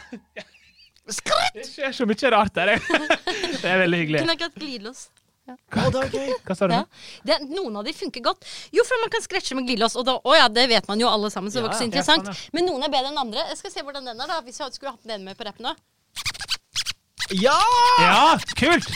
[1.56, 2.72] Det skjer så mye rart der.
[3.62, 4.22] Det er veldig hyggelig.
[4.24, 5.02] Kunne hatt glidelås?
[5.50, 5.56] Ja.
[5.90, 6.30] det var gøy.
[6.46, 6.74] Hva sa du?
[6.78, 6.84] Ja.
[7.28, 8.46] Det, noen av de funker godt.
[8.72, 11.10] Jo, for man kan scratche med glidelås, og da, å ja, det vet man jo
[11.10, 11.92] alle sammen, så det var ikke så Ja, ja.
[11.92, 12.30] interessant.
[12.30, 13.44] Ja, sånn, Men noen er bedre enn andre.
[13.52, 15.68] Jeg skal se hvordan den er, da, hvis jeg skulle hatt den med på rappen
[15.68, 15.76] nå.
[17.42, 17.58] Ja!
[18.00, 18.90] Ja, kult!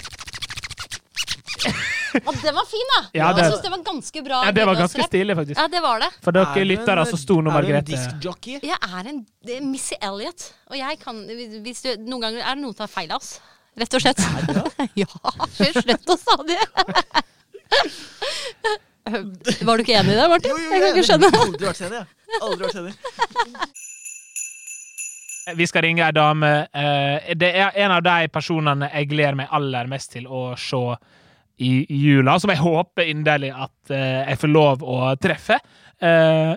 [2.21, 2.99] Å, den var fin, da!
[3.17, 4.41] Ja, jeg det- syns det var ganske bra.
[4.47, 5.59] Ja, det var ganske stilig, faktisk.
[5.59, 6.09] Ja, det var det.
[6.23, 8.59] For Er dere lyttere så sto nå Er du en diskjockey?
[8.63, 11.19] Jeg er en det er Missy Elliot, og jeg kan
[11.65, 13.35] hvis du, Noen ganger er det noen som tar feil av oss.
[13.77, 14.21] Rett og slett.
[15.03, 15.09] ja,
[15.83, 16.57] slett og stadig.
[19.05, 20.49] Var du ikke enig i det, Martin?
[20.49, 21.29] Jo, jo, jeg kan ikke skjønne.
[21.43, 21.99] aldri vært enig.
[21.99, 22.39] jeg.
[22.41, 22.93] Aldri vært enig.
[25.59, 26.49] Vi skal ringe ei dame.
[26.73, 30.79] Eh, Det er en av de personene jeg gleder meg aller mest til å se
[31.57, 35.59] i jula, som jeg håper inderlig at eh, jeg får lov å treffe.
[36.03, 36.55] Eh,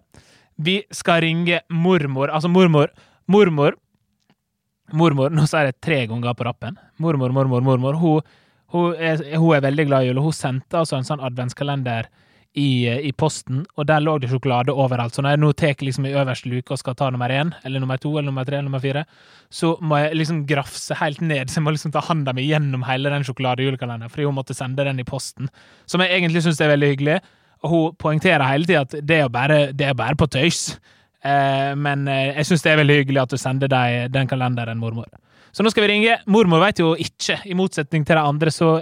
[0.59, 2.33] Vi skal ringe mormor.
[2.35, 2.91] Altså mormor.
[3.31, 3.77] Mormor.
[4.93, 6.79] Mormor, Nå sier jeg det tre ganger på rappen.
[6.99, 7.99] Mormor, mormor, mormor.
[8.01, 8.23] Hun,
[8.73, 12.09] hun, er, hun er veldig glad i jul, og hun sendte altså en sånn adventskalender
[12.59, 12.71] i,
[13.09, 15.15] i posten, og der lå det sjokolade overalt.
[15.15, 17.83] Så når jeg nå tar liksom i øverste luke og skal ta nummer én, eller
[17.83, 19.05] nummer to, eller nummer tre, eller nummer fire,
[19.51, 22.85] så må jeg liksom grafse helt ned, så jeg må liksom ta handa mi gjennom
[22.89, 25.51] hele den sjokoladejulekalenderen, fordi hun måtte sende den i posten.
[25.87, 27.19] Som jeg egentlig syns er veldig hyggelig.
[27.65, 30.77] Og hun poengterer hele tida at det er bare, det er bare på tøys.
[31.27, 34.79] Eh, men eh, jeg syns det er veldig hyggelig at du sender deg den kalenderen,
[34.79, 35.09] mormor.
[35.53, 36.19] Så nå skal vi ringe.
[36.31, 38.77] Mormor vet jo ikke, i motsetning til de andre, så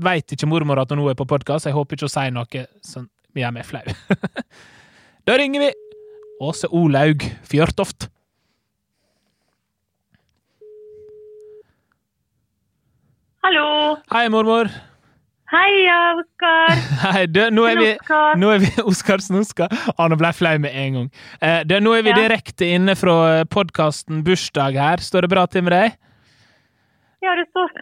[0.00, 1.66] vet ikke mormor at hun nå er på podkast.
[1.66, 2.66] Jeg håper ikke hun sier noe
[3.30, 3.84] som er mer flau.
[5.26, 5.70] da ringer vi
[6.40, 8.08] Åse Olaug Fjørtoft.
[13.42, 13.96] Hallo.
[14.12, 14.68] Hei, mormor.
[15.50, 16.76] Heia, Oskar.
[17.16, 17.88] Hei, du, nå er vi.
[18.38, 19.66] Nå er vi Oskar Snoska.
[19.96, 21.08] Ah, nå ble jeg flau med en gang.
[21.42, 22.18] Eh, du, nå er vi Ja.
[22.20, 23.16] direkte inne fra
[23.50, 25.02] podkasten Bursdag her.
[25.02, 25.96] Står det bra til med deg?
[27.24, 27.72] Ja, det står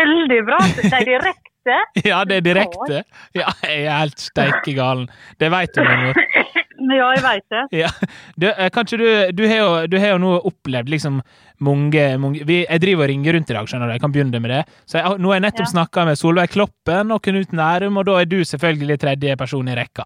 [0.00, 0.58] veldig bra.
[0.80, 1.50] Det er direkte.
[2.10, 3.02] Ja, det er direkte.
[3.38, 5.08] Ja, jeg er helt steike galen.
[5.40, 6.20] Det veit du, mormor.
[6.84, 7.60] Ja, jeg vet det.
[7.78, 7.88] Ja.
[8.36, 11.20] Du, eh, kanskje du Du har jo, du har jo nå opplevd liksom
[11.64, 13.94] mange, mange vi, Jeg driver og ringer rundt i dag, skjønner du.
[13.94, 14.58] Jeg kan begynne med det.
[14.90, 15.70] Så jeg, nå har jeg nettopp Ja.
[15.72, 19.76] snakka med Solveig Kloppen og Knut Nærum, og da er du selvfølgelig tredje person i
[19.78, 20.04] rekka.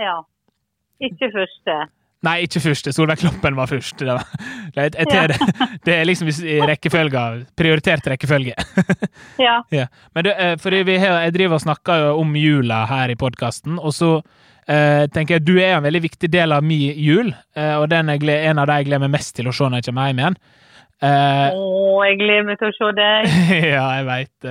[0.00, 0.16] Ja.
[1.02, 1.76] Ikke første.
[2.22, 2.86] Nei, ikke først.
[2.94, 3.96] Solveig Kloppen var først.
[3.98, 4.22] Det, var,
[4.76, 5.38] jeg, jeg, tar det,
[5.86, 7.24] det er liksom i rekkefølge.
[7.58, 8.54] Prioritert rekkefølge.
[9.42, 9.62] Ja.
[9.74, 9.86] Ja.
[10.14, 13.16] Men det, eh, fordi vi har, jeg driver og snakker jo om jula her i
[13.18, 14.10] podkasten, og så
[14.70, 18.12] eh, tenker jeg du er en veldig viktig del av min jul, eh, og den
[18.12, 20.22] er en av de jeg gleder meg mest til å se når jeg kommer hjem
[20.22, 20.38] igjen.
[21.02, 23.32] Eh, Å, jeg gleder meg til å se deg.
[23.74, 24.50] ja, jeg veit.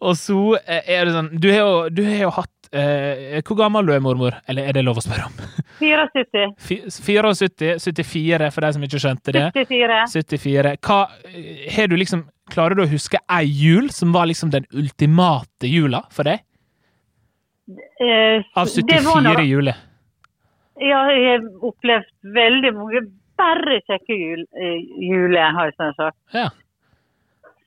[0.00, 3.56] Og så eh, er det sånn Du har jo, du har jo hatt eh, Hvor
[3.58, 4.36] gammel du er mormor?
[4.48, 5.38] Eller er det lov å spørre om?
[5.80, 6.54] 74.
[6.60, 9.46] 74, 74 for de som ikke skjønte det.
[9.56, 10.00] 74.
[10.12, 10.74] 74.
[10.86, 11.00] Hva,
[11.76, 16.04] har du liksom, klarer du å huske ei jul som var liksom den ultimate jula
[16.14, 16.42] for deg?
[18.00, 19.76] Eh, Av 74 når- juler?
[20.80, 23.02] Ja, jeg har opplevd veldig mange
[23.36, 26.16] bare kjekke jul, eh, juler, har jeg sånn sagt.
[26.34, 26.48] Ja.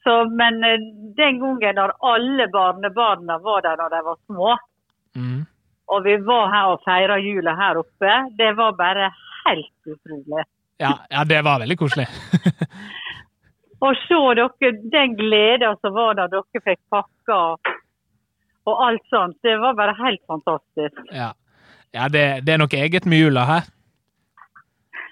[0.04, 0.78] Så, men eh,
[1.18, 4.56] den gangen da alle barnebarna var der når de var små,
[5.16, 5.46] Mm.
[5.94, 9.12] og vi var her og feira jula her oppe, det var bare
[9.46, 10.46] helt utrolig.
[10.82, 12.08] Ja, ja, det var veldig koselig.
[13.86, 17.40] og se dere, den gleden som var da dere fikk pakka
[18.64, 21.00] og, alt sånt, det var bare helt fantastisk.
[21.12, 21.34] Ja,
[21.92, 23.72] ja det, det er noe eget med jula her.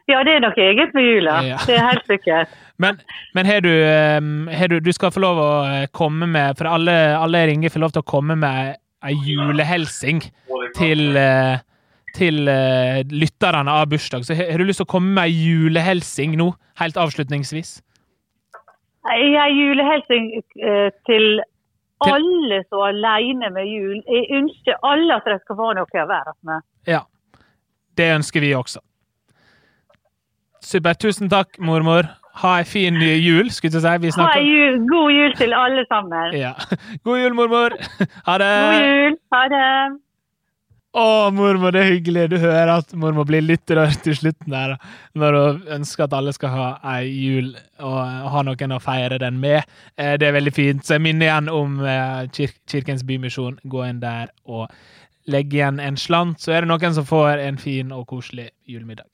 [0.09, 1.35] Ja, det er noe eget med jula.
[1.45, 1.57] Ja.
[1.67, 2.55] Det er helt sikkert.
[2.81, 2.97] Men,
[3.35, 3.69] men har du,
[4.71, 7.91] du Du skal få lov å eh, komme med For alle, alle ringer, får lov
[7.93, 10.21] til å komme med ei julehelsing
[10.77, 11.61] til, eh,
[12.17, 14.25] til eh, lytterne av bursdag.
[14.25, 17.79] Så har du lyst til å komme med ei julehelsing nå, helt avslutningsvis?
[19.07, 20.29] Har julehelsing
[20.61, 21.41] eh, til
[22.01, 23.97] alle som er alene med jul.
[24.09, 26.65] Jeg ønsker alle at de skal få noe å være med.
[26.89, 27.03] Ja.
[27.97, 28.81] Det ønsker vi også.
[30.61, 31.01] Supert.
[31.01, 32.07] Tusen takk, mormor.
[32.39, 33.97] Ha ei fin ny jul, skulle jeg si.
[34.05, 36.37] Vi Ha snakker en jul, god jul til alle sammen.
[36.39, 36.53] ja.
[37.03, 37.75] God jul, mormor!
[38.27, 38.53] Ha det!
[38.71, 39.17] God jul.
[39.35, 39.99] Ha det.
[40.91, 42.23] Å, mormor, det er hyggelig.
[42.33, 44.73] Du hører at mormor blir litt rørt i slutten der,
[45.15, 46.65] når hun ønsker at alle skal ha
[46.97, 47.99] ei jul og
[48.33, 49.63] ha noen å feire den med.
[49.95, 50.83] Eh, Det er veldig fint.
[50.83, 53.55] Så jeg minner igjen om eh, Kir Kirkens Bymisjon.
[53.71, 54.67] Gå inn der og
[55.31, 59.07] legg igjen en slant, så er det noen som får en fin og koselig julemiddag.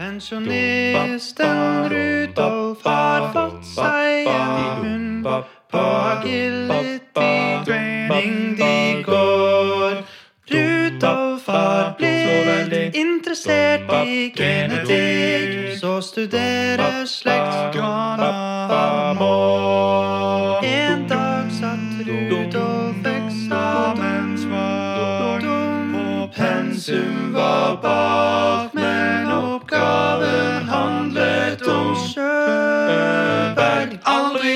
[0.00, 5.26] Pensjonisten Rudolf har fått seg en hund.
[5.68, 10.00] På agility-trening de går.
[10.48, 19.36] Rudolf har blitt interessert i genetikk, så studerer slektsgrana må.
[20.64, 29.49] En dag satt Rudolf eksamensvak, og pensum var bak, men oppgaven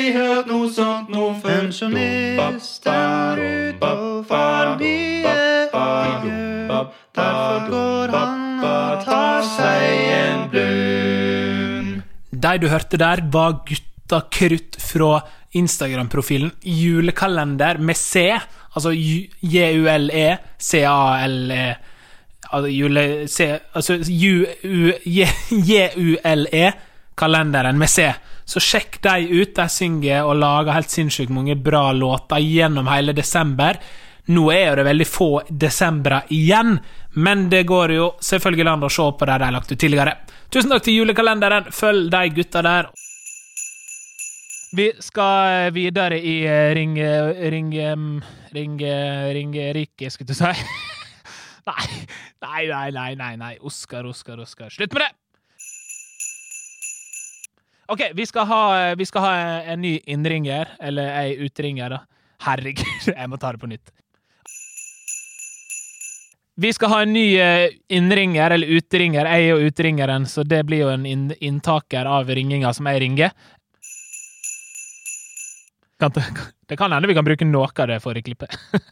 [0.05, 1.63] Aldri hørt noe sånt noe før.
[1.65, 2.59] Pensjonisten
[3.81, 5.33] og har mye
[5.73, 6.81] å.
[7.17, 9.81] Derfor går han og tar seg
[10.13, 12.03] en blund.
[12.45, 15.25] De du hørte der, var Gutta Krutt fra
[15.57, 18.29] Instagram-profilen Julekalender med C,
[18.77, 20.85] altså J- J-U-L-E-C-A-L-E
[22.55, 23.25] Altså jule...
[23.27, 25.01] C, altså J-U-J-U-L-E,
[27.19, 28.05] kalenderen med C.
[28.45, 29.55] Så sjekk de ut.
[29.57, 33.81] De synger og lager helt sinnssykt mange bra låter gjennom hele desember.
[34.33, 36.79] Nå er jo det veldig få desembere igjen,
[37.21, 40.15] men det går jo selvfølgelig an å se på det de har lagt ut tidligere.
[40.49, 41.69] Tusen takk til julekalenderen.
[41.75, 42.89] Følg de gutta der.
[44.75, 46.97] Vi skal videre i eh, ring...
[47.53, 47.75] Ring...
[47.79, 48.09] em,
[48.55, 48.79] Ring...
[49.37, 50.51] Ringerike, skulle du si.
[52.45, 53.55] Nei, nei, nei, nei, nei.
[53.65, 54.69] Oskar, Oskar, Oskar.
[54.69, 55.24] Slutt med det!
[57.87, 59.33] OK, vi skal ha, vi skal ha
[59.75, 62.01] en ny innringer, eller ei utringer, da.
[62.45, 63.93] Herregud, jeg må ta det på nytt.
[66.57, 69.27] Vi skal ha en ny eh, innringer, eller utringer.
[69.27, 73.35] Jeg er jo utringeren, så det blir jo en inntaker av ringinga som jeg ringer.
[76.65, 78.57] Det kan hende vi kan bruke noe av det forrige klippet.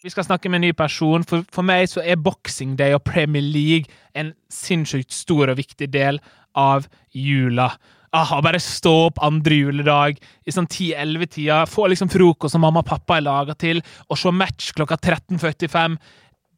[0.00, 1.24] Vi skal snakke med en ny person.
[1.28, 5.90] For, for meg så er Boxing Day og Premier League en sinnssykt stor og viktig
[5.92, 6.20] del
[6.56, 7.68] av jula.
[8.16, 12.88] Ah, bare stå opp andre juledag i sånn 10-11-tida, få liksom frokost som mamma og
[12.88, 15.94] pappa er laga til, og se match klokka 13.45,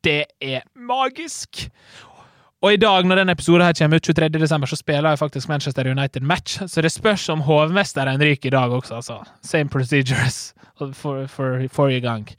[0.07, 1.67] det er magisk!
[2.63, 4.31] Og i dag, når denne episoden her kommer ut 23.
[4.39, 8.55] desember, så spiller jeg faktisk Manchester United match, så det spørs om hovmesteren ryker i
[8.55, 9.21] dag også, altså.
[9.45, 12.31] Same procedures for, for forrige gang.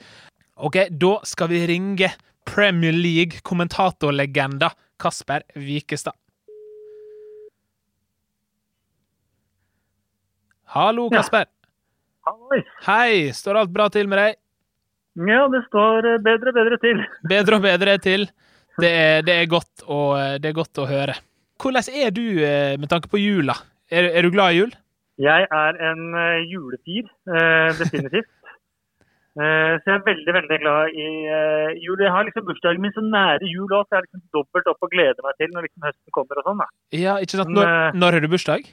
[0.56, 2.12] Ok, da skal vi ringe
[2.46, 4.70] Premier League-kommentatorlegenda
[5.02, 6.14] Kasper Wikestad.
[10.76, 11.46] Hallo, Kasper.
[12.26, 12.62] Ja.
[12.86, 14.38] Hei, står alt bra til med deg?
[15.26, 17.02] Ja, det står eh, bedre og bedre til.
[17.34, 18.30] Bedre og bedre til.
[18.82, 20.00] Det er, det er, godt, å,
[20.42, 21.18] det er godt å høre.
[21.62, 23.58] Hvordan er du eh, med tanke på jula?
[23.90, 24.78] Er, er du glad i jul?
[25.22, 28.30] Jeg er en uh, julefyr, eh, definitivt.
[29.34, 31.98] Eh, så jeg er veldig, veldig glad i eh, jul.
[32.06, 34.86] Jeg har liksom bursdagen min så nære jul òg, så jeg er liksom dobbelt opp
[34.86, 36.62] og gleder meg til når liksom høsten kommer og sånn.
[36.62, 36.68] da.
[36.94, 37.50] Ja, ikke sant?
[37.56, 38.70] Når, eh, når har du bursdag?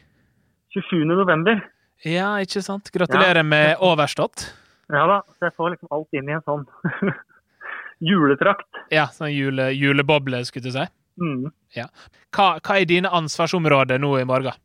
[0.76, 1.06] 27.
[1.08, 1.62] november.
[2.04, 2.92] Ja, ikke sant?
[2.92, 3.48] Gratulerer Ja.
[3.54, 4.50] med overstått.
[4.90, 6.64] Ja da, så jeg får liksom alt inn i en sånn
[8.10, 8.68] juletrakt.
[8.92, 10.84] Ja, sånn jule, juleboble, skulle du si.
[11.20, 11.50] Mm.
[11.76, 11.86] Ja.
[12.34, 14.56] Hva, hva er dine ansvarsområder nå i morgen?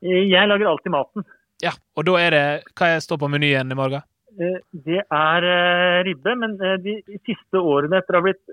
[0.00, 1.26] Jeg lager alltid maten.
[1.60, 4.00] Ja, og da er det Hva står på menyen i morgen?
[4.38, 8.52] Eh, Det er eh, ribbe, men eh, de de siste årene etter å ha blitt,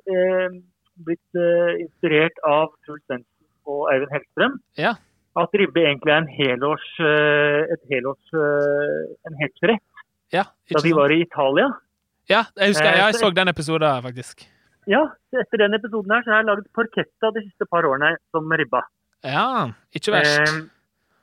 [0.97, 1.37] blitt
[1.83, 4.95] inspirert av Truls Svendsen og Eivind Hellstrøm, Ja.
[5.37, 9.83] at ribbe egentlig er en helårs, et helårs, en helårsrett.
[10.33, 11.69] Ja, Da vi var i Italia.
[12.27, 14.47] Ja, jeg husker jeg, jeg så den episoden, faktisk.
[14.87, 18.49] Ja, etter den episoden her så har jeg laget parketta de siste par årene som
[18.51, 18.81] ribba.
[19.23, 20.71] Ja, ikke verst.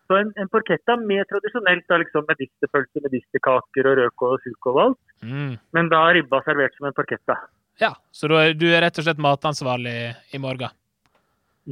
[0.04, 4.82] Så en, en porchetta med tradisjonelt da liksom medisterpølse, medisterkaker og rødkål og surkål og
[4.86, 5.54] alt, Mm.
[5.72, 7.38] men da er ribba servert som en porchetta.
[7.80, 9.94] Ja, så du er, du er rett og slett matansvarlig
[10.36, 10.74] i morgen?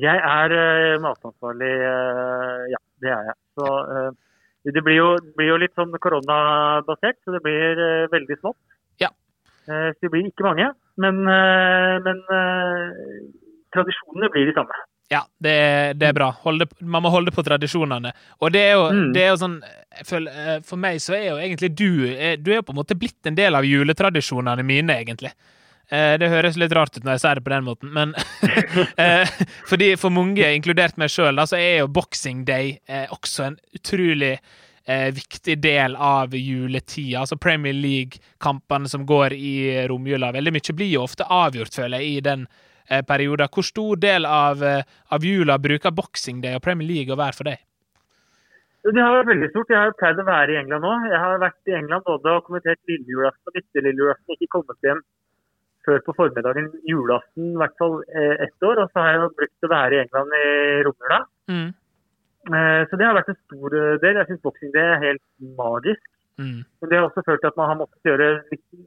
[0.00, 3.36] Jeg er uh, matansvarlig, uh, ja, det er jeg.
[3.60, 4.08] Så uh,
[4.64, 7.76] det blir jo, blir jo litt sånn koronabasert, så det blir
[8.14, 8.60] veldig smått.
[9.02, 9.10] Ja.
[9.66, 10.68] Så det blir ikke mange,
[11.02, 11.18] men,
[12.06, 12.20] men
[13.74, 14.78] tradisjonene blir de samme.
[15.12, 15.54] Ja, det
[16.00, 16.30] det er bra.
[16.46, 18.14] Holde, man må holde på tradisjonene.
[18.40, 19.08] Og det er jo, Mm.
[19.12, 19.58] det er jo sånn
[20.08, 22.78] føler, eh, For meg så er jo egentlig du eh, Du er jo på en
[22.80, 25.32] måte blitt en del av juletradisjonene mine, egentlig.
[25.90, 28.14] Eh, Det høres litt rart ut når jeg sier det på den måten, men
[29.70, 32.78] fordi For mange, inkludert meg sjøl, så er jo Boxing Day
[33.12, 34.38] også en utrolig
[35.14, 37.20] viktig del av juletida.
[37.20, 39.52] Altså Premier League-kampene som går i
[39.86, 40.32] romjula.
[40.34, 42.48] Veldig mye blir jo ofte avgjort, føler jeg, i den
[42.88, 43.50] eh, perioden.
[43.52, 47.38] Hvor stor del av, eh, av jula bruker Boxing Day og Premier League å være
[47.38, 47.62] for deg?
[48.82, 49.70] Det har vært veldig stort.
[49.70, 50.94] Jeg har jo pleid å være i England nå.
[51.06, 54.34] Jeg har vært i England både og kommentert lillejulaften og bitte lillejulaften.
[54.34, 55.02] Ikke kommet hjem
[55.86, 58.82] før på formiddagen julaften, i hvert fall eh, ett år.
[58.82, 60.48] Og så har jeg jo brukt å være i England i
[60.88, 61.20] romjula.
[61.52, 61.70] Mm.
[62.42, 64.16] Så det har vært en stor del.
[64.18, 65.22] Jeg syns boksing det er helt
[65.58, 66.02] magisk.
[66.40, 66.64] Mm.
[66.80, 68.28] Men det har også ført til at man har måttet gjøre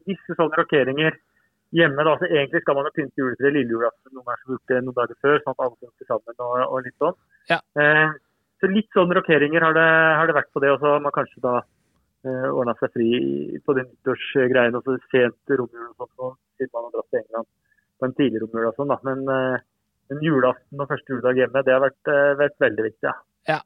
[0.10, 1.16] visse sånne rokeringer
[1.76, 2.04] hjemme.
[2.08, 2.18] Da.
[2.20, 5.20] Så egentlig skal man jo pynte juletreet lille julaften noen ganger gjort det noen dager
[5.24, 7.18] før, sånn at alle kommer sammen og, og litt sånn.
[7.52, 7.60] Ja.
[7.82, 8.10] Eh,
[8.62, 10.72] så litt sånn rokeringer har det, har det vært på det.
[10.74, 13.10] Og så har man kanskje da eh, ordna seg fri
[13.66, 17.52] på de nyttårsgreiene og så sent romjul og sånn, siden man har dratt til England
[17.96, 18.92] på en tidlig romjul og sånn.
[18.94, 19.00] da.
[19.08, 19.64] Men, eh,
[20.12, 23.10] men julaften og første juledag hjemme, det har vært, eh, vært veldig viktig.
[23.10, 23.16] ja.
[23.46, 23.60] Ja,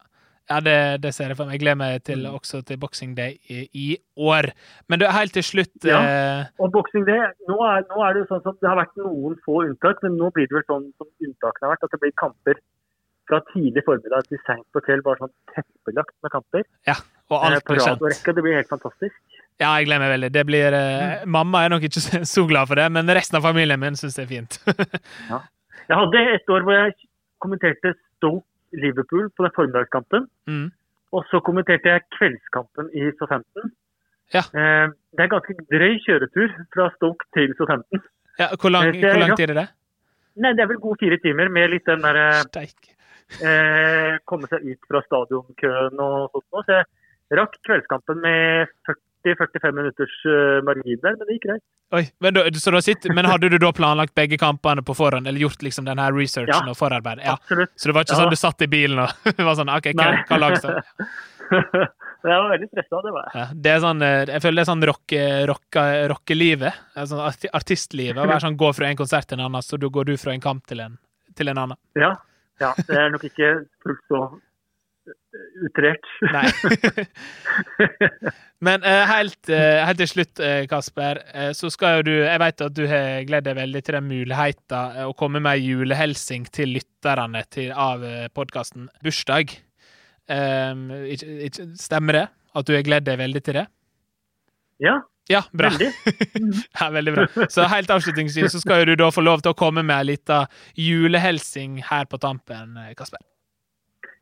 [0.50, 1.54] ja det, det ser jeg for meg.
[1.58, 4.50] Jeg gleder meg til, også til Boxing Day i, i år.
[4.90, 6.00] Men du, helt til slutt Ja.
[6.02, 8.98] eh, Og Boxing Day nå er, nå er det jo sånn som det har vært
[8.98, 12.02] noen få unntak, men nå blir det vel sånn som unntakene har vært, at det
[12.04, 12.60] blir kamper
[13.30, 16.64] fra tidlig formiddag til seint på kveld, bare sånn teppelagt med kamper.
[16.90, 16.96] Ja,
[17.30, 18.26] og eh, alt blir kjent.
[18.26, 19.20] Det blir helt fantastisk.
[19.60, 20.32] Ja, jeg gleder meg veldig.
[20.34, 23.78] Det blir, eh, Mamma er nok ikke så- glad for det, men resten av familien
[23.80, 24.58] min syns det er fint.
[25.90, 26.94] Jeg hadde et år hvor jeg
[27.42, 30.28] kommenterte Stoke Liverpool på den formiddagskampen.
[30.48, 30.68] Mm.
[31.16, 33.72] Og så kommenterte jeg kveldskampen i Southampton.
[34.34, 34.44] Ja.
[34.54, 38.04] Eh, det er ganske drøy kjøretur fra Stoke til Southampton.
[38.40, 39.68] Ja, hvor lang, Eh, jeg hvor lang tid er det?
[40.40, 42.94] Nei, det er vel gode fire timer med litt den derre Steik.
[43.44, 46.66] eh, Komme seg ut fra stadionkøen og sånt.
[46.70, 46.86] Så jeg
[47.42, 48.68] rakk kveldskampen med
[49.26, 51.64] 40-45 minutters eh, margin der, men det gikk greit.
[51.98, 52.44] Oi, men, da,
[52.86, 56.14] sitter, men hadde du da planlagt begge kampene på forhånd, eller gjort liksom den her
[56.14, 57.26] researchen Ja, og forarbeidet?
[57.26, 57.34] Ja.
[57.40, 57.72] Absolutt.
[57.76, 58.22] Så det var ikke Ja.
[58.24, 59.10] sånn du satt i bilen og
[59.50, 61.08] var sånn OK, hva, hva lag står det?
[62.30, 63.34] jeg var veldig stressa, det var jeg.
[63.42, 65.48] Ja, det er sånn, eh, jeg føler det er sånn rockelivet.
[65.50, 68.20] Rock, eh, Sånn arti- artistlivet.
[68.22, 70.36] Å være sånn, gå fra en konsert til en annen, så da går du fra
[70.36, 70.98] en kamp til en,
[71.36, 71.78] til en annen.
[71.98, 72.14] Ja,
[72.62, 73.50] ja, det er nok ikke
[73.82, 74.38] fullt så eh,
[75.66, 76.08] utrert.
[76.34, 76.48] Nei.
[78.66, 81.22] Men eh, helt, eh, helt til slutt, eh, Kasper,
[81.56, 85.06] så skal jo du Jeg vet at du har gledd deg veldig til den muligheten
[85.06, 88.04] å komme med ei julehelsing til lytterne til, av
[88.36, 89.54] podkasten Bursdag.
[90.30, 90.90] Um,
[91.80, 92.26] stemmer det?
[92.60, 93.66] At du har gledd deg veldig til det?
[94.84, 95.70] Ja, Ja, bra.
[95.70, 95.90] veldig.
[96.80, 97.26] Ja, veldig bra.
[97.54, 100.08] Så helt avslutningsvis så skal jo du da få lov til å komme med ei
[100.16, 100.44] lita
[100.78, 103.22] julehelsing her på tampen, Kasper.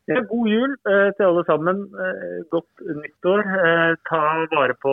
[0.08, 1.82] Ja, god jul eh, til alle sammen.
[2.00, 3.42] Eh, godt nyttår.
[3.44, 4.20] Eh, ta
[4.54, 4.92] vare på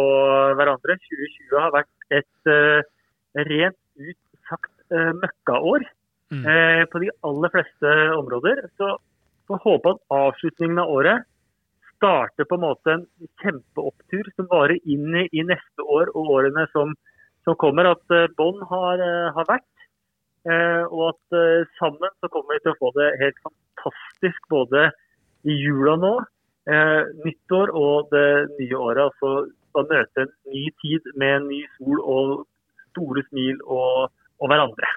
[0.59, 0.97] hverandre.
[1.07, 2.81] 2020 har vært et eh,
[3.47, 4.19] rent ut
[4.49, 5.87] sagt eh, møkkaår
[6.33, 6.41] Mm.
[6.49, 8.63] eh, på de aller fleste områder.
[8.81, 8.87] Så
[9.47, 11.27] får håpe at avslutningen av året
[11.93, 13.03] starter på en måte en
[13.43, 16.95] kjempeopptur som varer inn i, i neste år og årene som,
[17.45, 17.91] som kommer.
[17.93, 19.03] At Bånd har,
[19.37, 19.69] har vært.
[20.49, 21.37] eh, og at
[21.77, 24.89] sammen så kommer vi til å få det helt fantastisk både
[25.45, 26.13] i jula nå,
[26.69, 28.27] eh, nyttår og det
[28.59, 29.07] nye året.
[29.11, 32.35] Altså da møte en ny tid med en ny sol og
[32.93, 34.07] store smil og,
[34.41, 34.93] og hverandre.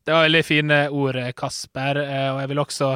[0.00, 1.98] Det var veldig fine ord, Kasper.
[2.00, 2.86] eh, Og jeg vil også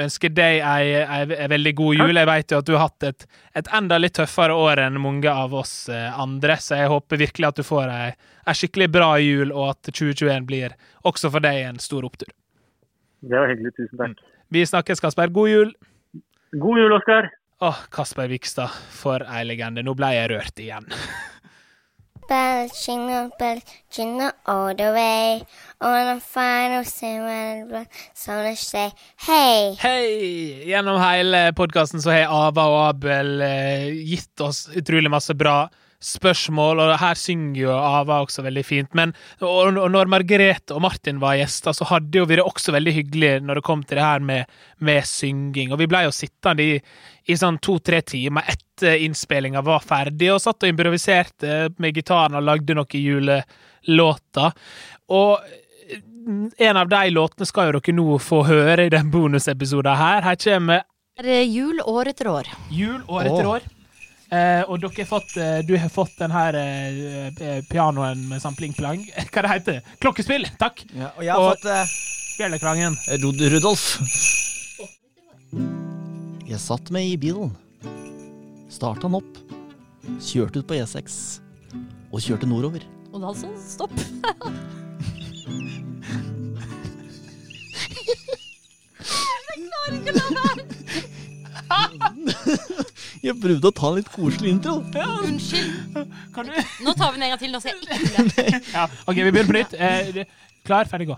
[0.00, 2.16] ønske deg ei, ei, ei veldig god jul.
[2.16, 3.26] Jeg vet jo at du har hatt et,
[3.60, 7.50] et enda litt tøffere år enn mange av oss eh, andre, så jeg håper virkelig
[7.50, 8.08] at du får ei,
[8.48, 10.74] ei skikkelig bra jul, og at 2021 blir
[11.04, 12.32] også for deg en stor opptur.
[13.20, 13.74] Det var hyggelig.
[13.76, 14.24] Tusen takk.
[14.56, 15.30] Vi snakkes, Kasper.
[15.36, 15.74] God jul!
[16.54, 17.30] God jul, Oskar!
[17.60, 19.82] Åh, Kasper Vikstad, for ei legende.
[19.82, 20.86] Nå ble jeg rørt igjen.
[22.28, 23.58] Bell, jingle bell,
[23.92, 25.42] jingle all the way.
[25.84, 27.82] On a final single,
[28.16, 28.94] sånn they say,
[29.26, 29.74] hei.
[29.82, 30.62] Hei!
[30.70, 35.66] Gjennom hele podkasten så har Ava og Abel eh, gitt oss utrolig masse bra
[36.04, 38.92] spørsmål, og her synger jo Ava også veldig fint.
[38.96, 42.74] Men og, og når Margrethe og Martin var gjester, så hadde jo vi det også
[42.76, 45.72] veldig hyggelig når det kom til det her med, med synging.
[45.72, 46.78] Og vi ble jo sittende i,
[47.26, 52.46] i sånn to-tre timer etter innspillinga var ferdig, og satt og improviserte med gitaren og
[52.46, 54.56] lagde noen julelåter.
[55.14, 55.38] Og
[56.56, 60.24] en av de låtene skal jo dere nå få høre i den bonusepisoden her.
[60.24, 60.84] Her kommer
[61.20, 62.48] Er jul år etter år?
[62.74, 63.66] Jul år etter år.
[64.32, 68.40] Eh, og dere har fått, eh, du har fått den her eh, eh, pianoen med
[68.42, 69.02] sånn pling-plang.
[69.32, 70.46] Hva det heter Klokkespill!
[70.60, 70.84] Takk!
[70.96, 71.94] Ja, og jeg har fått eh,
[72.38, 72.96] Bjelleklangen.
[73.22, 73.84] Rud Rudolf.
[76.48, 77.52] Jeg satt meg i bilen.
[78.72, 79.38] Starta den opp.
[80.24, 81.20] Kjørte ut på E6.
[82.10, 82.82] Og kjørte nordover.
[83.12, 83.94] Og da altså stopp.
[89.04, 90.64] Jeg klarer ikke å la være.
[93.24, 94.74] Jeg prøvde å ta en litt koselig intro.
[95.24, 95.96] Unnskyld.
[96.84, 97.54] Nå tar vi den en gang til.
[97.54, 98.60] Nå ser jeg ikke det.
[98.74, 99.76] Ja, ok, vi begynner på nytt.
[99.80, 100.24] Eh,
[100.68, 101.16] klar, ferdig, gå.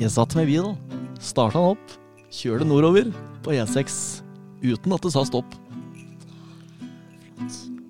[0.00, 0.74] Jeg satt meg i bilen.
[1.22, 1.94] Starta den opp.
[2.34, 3.12] Kjørte nordover
[3.44, 4.00] på E6
[4.64, 5.54] uten at det sa stopp.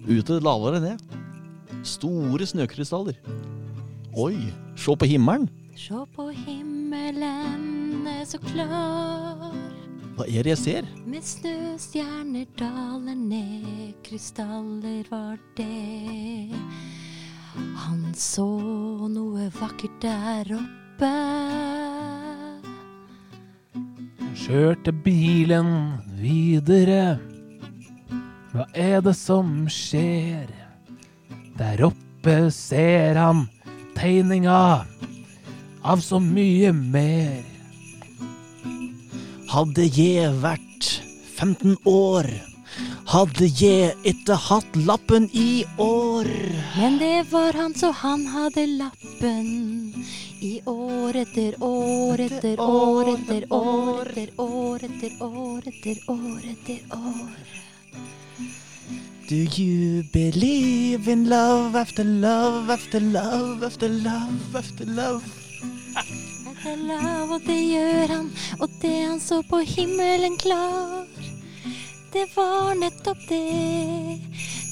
[0.05, 1.01] Ute lavere ned.
[1.89, 3.17] Store snøkrystaller.
[4.21, 4.37] Oi,
[4.79, 5.49] se på himmelen.
[5.81, 9.64] Se på himmelen er så klar.
[10.15, 10.89] Hva er det jeg ser?
[11.11, 16.55] Med snøstjerner daler ned, krystaller var det.
[17.55, 18.47] Han så
[19.11, 21.11] noe vakkert der oppe.
[24.45, 25.73] Kjørte bilen
[26.21, 27.17] videre.
[28.53, 30.47] Hva er det som skjer?
[31.59, 33.49] Der oppe ser han
[33.99, 34.85] tegninga
[35.83, 37.54] av så mye mer.
[39.51, 40.87] Hadde jeg vært
[41.37, 42.27] 15 år,
[43.13, 46.31] hadde jeg ikke hatt lappen i år.
[46.79, 49.51] Men det var han, så han hadde lappen.
[50.45, 56.99] I år etter år etter år etter år etter år etter år etter år etter
[56.99, 57.55] år.
[59.29, 65.44] Do you believe in love after love after love after love after love?
[66.65, 71.05] Lav, og det gjør han, og det han så på himmelen klar.
[72.15, 74.17] Det var nettopp det.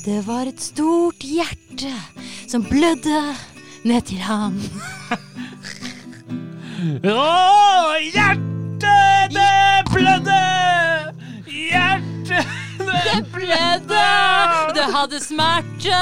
[0.06, 1.92] Det var et stort hjerte
[2.48, 3.20] som blødde
[3.84, 4.56] ned til ham.
[7.12, 7.28] Å,
[8.08, 10.40] hjertet det blødde!
[11.52, 12.48] Hjertet
[12.88, 14.06] Det blødde,
[14.78, 16.00] det hadde smerte.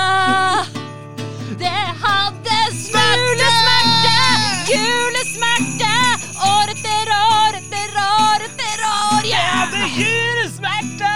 [1.58, 4.18] Det hadde smerte, smerte,
[4.70, 5.94] Gule smerte.
[6.46, 9.24] År etter år etter år etter år.
[9.26, 11.10] Det hadde Gule smerte!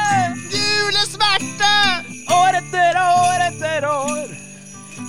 [2.34, 4.34] År etter år etter år.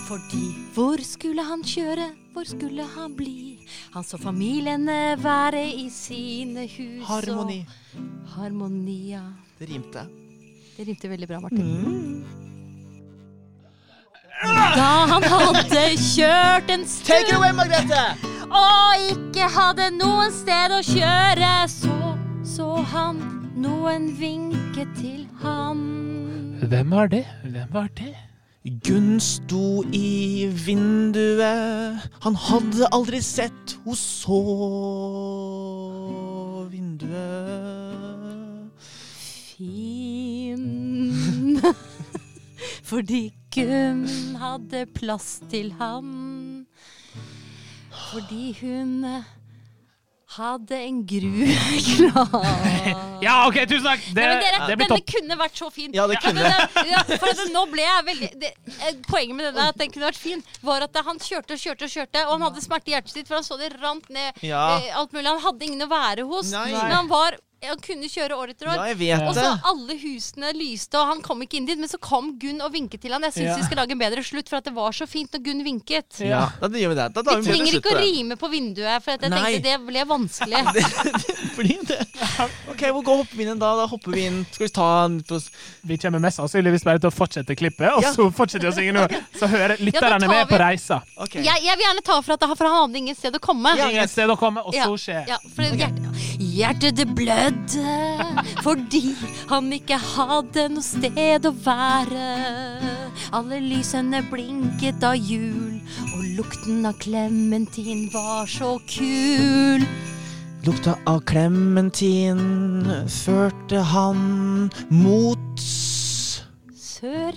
[0.05, 0.43] Fordi
[0.75, 3.65] hvor skulle han kjøre, hvor skulle han bli?
[3.95, 7.61] Han så familiene være i sine hus Harmoni.
[7.95, 9.23] og Harmoni, ja.
[9.59, 10.05] Det rimte.
[10.75, 12.25] Det rimte veldig bra, Martin.
[14.43, 18.05] Da han hadde kjørt en stund Take it away, Margrethe!
[18.55, 21.95] og ikke hadde noen sted å kjøre, så
[22.45, 23.17] så han
[23.59, 25.81] noen vinke til han.
[26.61, 27.23] Hvem var det?
[27.43, 28.13] Hvem var det?
[28.85, 34.39] Gunn sto i vinduet, han hadde aldri sett hun så
[36.71, 38.71] vinduet.
[39.55, 41.61] Fin
[42.89, 43.21] Fordi
[43.55, 46.65] Gunn hadde plass til han.
[48.11, 49.23] Fordi hun
[50.35, 51.45] hadde en gru
[51.95, 52.47] klar.
[53.23, 54.01] Ja, OK, tusen takk!
[54.11, 55.93] Det, Nei, dere, det blir denne kunne vært så fin.
[55.95, 56.43] Ja, det kunne.
[56.75, 59.93] Men ja, for at nå ble jeg veldig det, eh, Poenget med denne at den
[59.93, 62.91] kunne vært fin, var at han kjørte og kjørte og kjørte, og han hadde smerte
[62.91, 64.65] i hjertet sitt, for han så det rant ned Ja.
[64.81, 65.29] eh, alt mulig.
[65.31, 66.67] Han hadde ingen å være hos, Nei.
[66.75, 68.75] men han var han kunne kjøre år etter år.
[68.75, 71.79] Ja, jeg vet og så alle husene lyste, og han kom ikke inn dit.
[71.79, 73.21] Men så kom Gunn og vinket til han.
[73.23, 73.55] Jeg syns Ja.
[73.57, 76.19] vi skal lage en bedre slutt, for at det var så fint når Gunn vinket.
[76.19, 77.07] Ja, da gjør vi det.
[77.15, 79.41] Da tar Vi vi trenger slutt ikke å rime på vinduet, for at jeg Nei.
[79.41, 80.61] tenkte det ble vanskelig.
[80.75, 80.83] det,
[81.87, 81.99] det
[82.69, 83.71] OK, hvor går hopper vi inn da?
[83.79, 84.41] Da hopper vi inn.
[84.51, 85.39] Skal vi ta en på
[85.85, 88.11] Vi kommer mest sannsynligvis bare til å fortsette klippet, og Ja.
[88.13, 89.05] så fortsetter vi å synge nå.
[89.39, 91.01] Så hører lytterne med vi- på reisa.
[91.33, 93.73] Jeg, jeg vil gjerne ta for at for han hadde ingen sted å komme.
[93.77, 96.05] Ingen sted å komme, og så skjer ja, for hjertet,
[96.39, 97.07] hjertet det
[97.55, 99.15] blødde fordi
[99.49, 102.27] han ikke hadde noe sted å være.
[103.35, 105.79] Alle lysene blinket av jul,
[106.13, 109.85] og lukten av klementin var så kul.
[110.65, 115.39] Lukta av klementin førte han mot
[116.75, 117.35] Sør,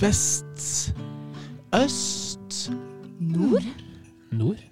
[0.00, 0.94] vest,
[1.74, 2.70] øst,
[3.20, 3.66] nord.
[4.32, 4.62] Nord?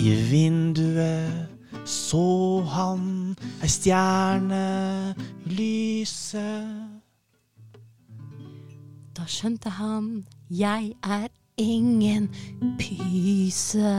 [0.00, 1.59] I vinduet
[1.90, 4.64] så han ei stjerne
[5.50, 6.46] lyse.
[9.16, 10.10] Da skjønte han
[10.50, 11.28] jeg er
[11.58, 12.30] ingen
[12.78, 13.94] pyse.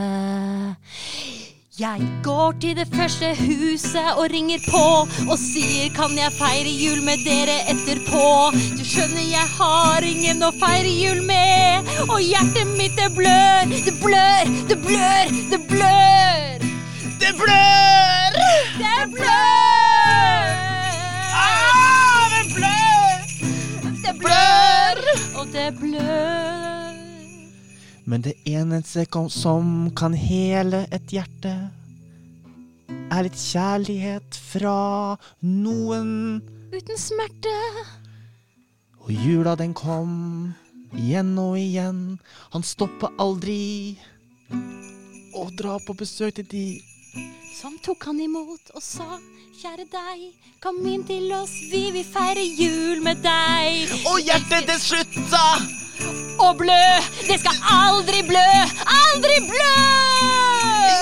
[1.80, 4.84] Jeg går til det første huset og ringer på
[5.32, 8.28] og sier kan jeg feire jul med dere etterpå.
[8.78, 13.98] Du skjønner jeg har ingen å feire jul med, og hjertet mitt det blør, det
[14.04, 16.51] blør, det blør, det blør.
[17.22, 18.38] Det blør!
[18.82, 20.48] Det blør!
[21.38, 23.20] Ah, det blør!
[24.06, 25.02] Det blør,
[25.40, 26.98] og det blør.
[28.06, 31.54] Men det eneste som kan hele et hjerte,
[33.12, 35.16] er litt kjærlighet fra
[35.46, 36.42] noen.
[36.74, 37.58] Uten smerte.
[39.06, 40.56] Og jula den kom
[40.98, 42.18] igjen og igjen.
[42.50, 44.00] Han stoppa aldri
[45.38, 46.66] å dra på besøk til de.
[47.56, 49.20] Som tok han imot og sa
[49.62, 50.22] Kjære deg,
[50.64, 53.92] kom inn til oss, vi vil feire jul med deg.
[54.10, 55.42] Og hjertet det slutta
[56.42, 56.86] å blø,
[57.28, 58.48] det skal aldri blø,
[58.96, 59.76] aldri blø!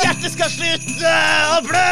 [0.04, 1.14] Hjertet skal slutte
[1.56, 1.88] å blø!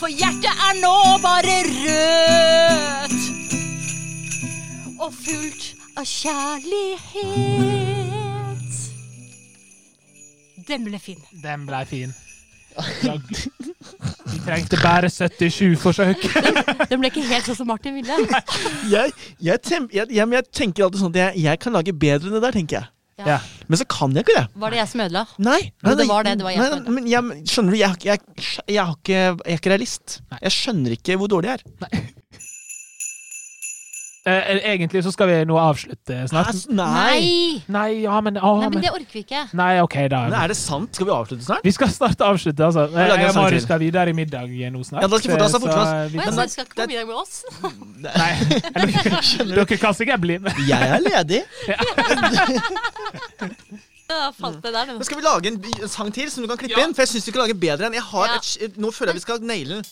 [0.00, 3.22] For hjertet er nå bare rødt.
[4.96, 7.26] Og fullt av kjærlighet.
[10.68, 11.20] Den ble fin.
[11.44, 12.16] Den ble fin.
[14.26, 16.26] Vi trengte bare 77 forsøk.
[16.90, 18.18] Den ble ikke helt sånn som Martin ville.
[18.90, 22.30] Jeg, jeg, tem, jeg, jeg, jeg tenker alltid sånn at jeg, jeg kan lage bedre
[22.30, 22.92] enn det der, tenker jeg.
[23.24, 23.38] Ja.
[23.66, 24.44] Men så kan jeg ikke det.
[24.60, 25.22] Var det jeg som ødela?
[25.40, 25.60] Nei.
[25.80, 28.20] Jo, det var det, det var jeg nei, men skjønner du, jeg, jeg,
[28.68, 30.18] jeg, har ikke, jeg er ikke realist.
[30.36, 31.64] Jeg skjønner ikke hvor dårlig jeg er.
[31.88, 32.10] Eh,
[34.26, 36.56] egentlig så skal vi nå avslutte snart.
[36.68, 37.62] Nei!
[37.70, 39.42] Nei, ja, men, å, Nei, men det orker vi ikke.
[39.56, 40.24] Nei, OK, da.
[40.26, 40.90] Men er det sant?
[40.96, 41.62] Skal vi avslutte snart?
[41.66, 42.88] Vi skal snart avslutte, altså.
[42.90, 45.06] Jeg og sang Marius skal videre i middag nå snart.
[45.06, 45.66] Ja, da skal vi forte oss, da, Så
[46.10, 47.34] vi men, jeg du skal ikke på middag med oss?
[48.06, 48.32] Nei,
[48.74, 50.62] dere, dere kan sikkert bli med.
[50.66, 51.42] Jeg er ledig.
[54.06, 56.94] Der, Men skal vi lage en, en sang til som du kan klippe inn?
[56.94, 58.38] For jeg syns vi kan lage bedre enn jeg har Ja.
[58.38, 59.86] et, Nå føler jeg vi skal naile den.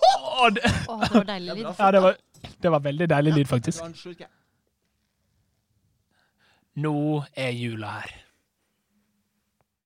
[0.09, 1.66] Åh, det, oh, det var deilig lyd.
[1.78, 2.16] ja, det var,
[2.62, 3.84] det var veldig deilig lyd, faktisk.
[6.80, 6.96] Nå
[7.36, 8.16] er jula her.